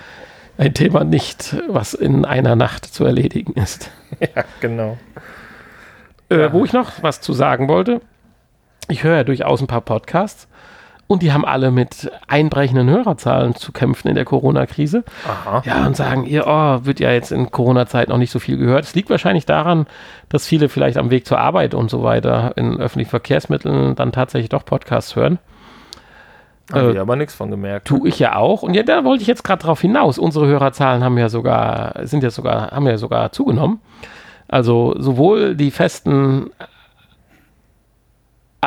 [0.59, 3.91] ein Thema nicht, was in einer Nacht zu erledigen ist.
[4.21, 4.97] Ja, genau.
[6.29, 6.53] Äh.
[6.53, 8.01] Wo ich noch was zu sagen wollte,
[8.89, 10.49] ich höre ja durchaus ein paar Podcasts
[11.07, 15.05] und die haben alle mit einbrechenden Hörerzahlen zu kämpfen in der Corona-Krise.
[15.65, 18.85] Ja, und sagen, ihr, oh, wird ja jetzt in Corona-Zeit noch nicht so viel gehört.
[18.85, 19.87] Es liegt wahrscheinlich daran,
[20.29, 24.49] dass viele vielleicht am Weg zur Arbeit und so weiter in öffentlichen Verkehrsmitteln dann tatsächlich
[24.49, 25.39] doch Podcasts hören.
[26.73, 27.87] Habe ich äh, aber nichts von gemerkt.
[27.87, 28.63] Tue ich ja auch.
[28.63, 30.19] Und ja, da wollte ich jetzt gerade drauf hinaus.
[30.19, 33.81] Unsere Hörerzahlen haben ja sogar, sind ja sogar, haben ja sogar zugenommen.
[34.49, 36.51] Also sowohl die festen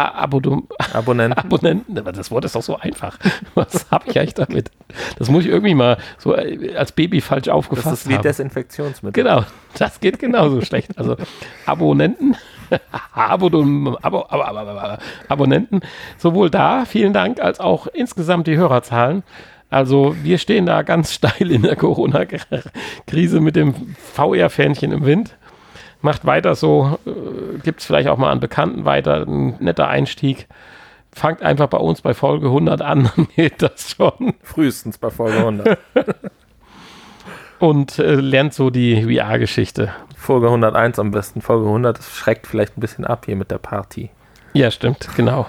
[0.06, 0.68] Abonnenten.
[0.93, 1.98] Abonnenten.
[1.98, 3.18] Aber das Wort ist doch so einfach.
[3.56, 4.72] Was habe ich eigentlich damit?
[5.18, 7.93] Das muss ich irgendwie mal so äh, als Baby falsch aufgefasst haben.
[7.93, 8.24] Das ist wie haben.
[8.24, 9.24] Desinfektionsmittel.
[9.24, 9.43] Genau,
[9.78, 10.98] das geht genauso schlecht.
[10.98, 11.18] Also
[11.66, 12.36] Abonnenten,
[13.14, 15.82] Abonnenten, Abo, Abo, Abo, Abonnenten,
[16.18, 19.24] sowohl da, vielen Dank, als auch insgesamt die Hörerzahlen.
[19.70, 25.36] Also wir stehen da ganz steil in der Corona-Krise mit dem VR-Fähnchen im Wind
[26.02, 30.48] macht weiter so, äh, gibt es vielleicht auch mal an Bekannten weiter, ein netter Einstieg.
[31.12, 34.36] Fangt einfach bei uns bei Folge 100 an, dann geht das schon.
[34.43, 35.78] Frühestens bei Folge 100.
[37.60, 39.91] Und äh, lernt so die VR-Geschichte.
[40.16, 41.41] Folge 101 am besten.
[41.41, 44.12] Folge 100 schreckt vielleicht ein bisschen ab hier mit der Party.
[44.54, 45.48] Ja, stimmt, genau.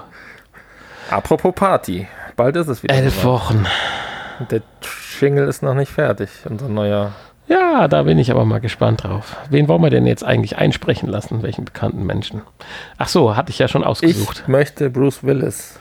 [1.10, 2.06] Apropos Party.
[2.36, 2.94] Bald ist es wieder.
[2.94, 3.66] Elf Wochen.
[4.50, 7.12] Der Schingel ist noch nicht fertig, unser neuer
[7.48, 9.36] ja, da bin ich aber mal gespannt drauf.
[9.50, 11.42] Wen wollen wir denn jetzt eigentlich einsprechen lassen?
[11.42, 12.42] Welchen bekannten Menschen?
[12.98, 14.42] Ach so, hatte ich ja schon ausgesucht.
[14.42, 15.78] Ich möchte Bruce Willis.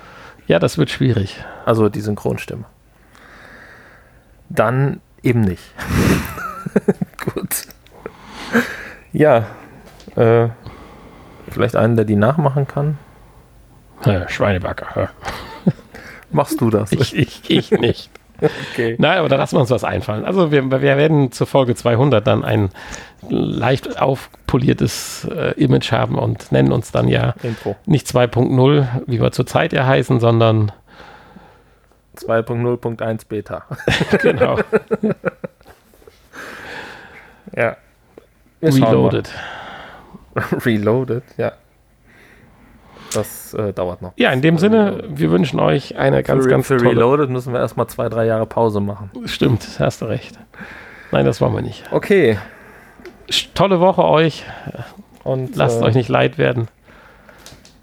[0.48, 1.44] Ja, das wird schwierig.
[1.66, 2.66] Also die Synchronstimme.
[4.50, 5.64] Dann eben nicht.
[7.34, 7.68] Gut.
[9.12, 9.48] Ja,
[10.16, 10.48] äh,
[11.50, 12.98] vielleicht einen, der die nachmachen kann.
[14.06, 15.10] Ja, Schweinebacker.
[16.32, 16.92] Machst du das?
[16.92, 18.10] Ich, ich, ich nicht.
[18.42, 18.96] Okay.
[19.00, 20.26] Nein, aber da lassen wir uns was einfallen.
[20.26, 22.70] Also wir, wir werden zur Folge 200 dann ein
[23.30, 27.76] leicht aufpoliertes äh, Image haben und nennen uns dann ja Intro.
[27.86, 30.72] nicht 2.0, wie wir zurzeit ja heißen, sondern
[32.18, 33.64] 2.0.1 Beta.
[34.22, 34.60] genau.
[37.56, 37.76] ja.
[38.62, 39.30] Reloaded.
[40.66, 41.54] Reloaded, ja.
[43.14, 44.14] Das äh, dauert noch.
[44.18, 46.92] Ja, in dem Sinne, wir wünschen euch eine ganz, für, ganz für tolle...
[46.92, 49.12] Reloaded müssen wir erstmal zwei, drei Jahre Pause machen.
[49.26, 50.38] Stimmt, hast du recht.
[51.12, 51.84] Nein, das wollen wir nicht.
[51.92, 52.38] Okay.
[53.54, 54.44] Tolle Woche euch.
[55.24, 56.68] Und Lasst äh, euch nicht leid werden.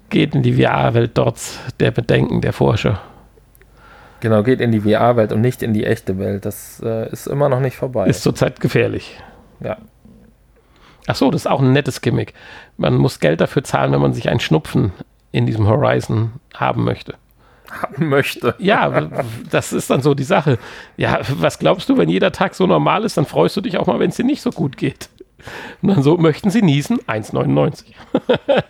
[0.09, 3.01] Geht in die VR-Welt trotz der Bedenken der Forscher.
[4.19, 6.45] Genau, geht in die VR-Welt und nicht in die echte Welt.
[6.45, 8.07] Das äh, ist immer noch nicht vorbei.
[8.07, 9.19] Ist zurzeit gefährlich.
[9.59, 9.77] ja.
[11.07, 12.33] Ach so, das ist auch ein nettes Gimmick.
[12.77, 14.91] Man muss Geld dafür zahlen, wenn man sich einen Schnupfen
[15.35, 17.15] in diesem Horizon haben möchte.
[17.69, 18.55] Haben möchte.
[18.59, 19.09] Ja,
[19.49, 20.57] das ist dann so die Sache.
[20.97, 23.87] Ja, was glaubst du, wenn jeder Tag so normal ist, dann freust du dich auch
[23.87, 25.09] mal, wenn es dir nicht so gut geht.
[25.81, 26.99] Und dann so, möchten sie niesen?
[27.01, 27.85] 1,99.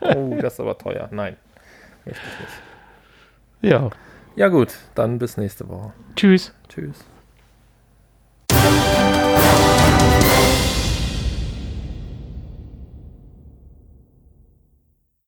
[0.02, 1.08] Oh, das ist aber teuer.
[1.12, 1.36] Nein.
[2.06, 2.40] Möchte ich
[3.62, 3.72] nicht.
[3.72, 3.90] Ja,
[4.36, 4.74] Ja, gut.
[4.96, 5.94] Dann bis nächste Woche.
[6.16, 6.54] tschüss.
[6.68, 7.06] Tschüss.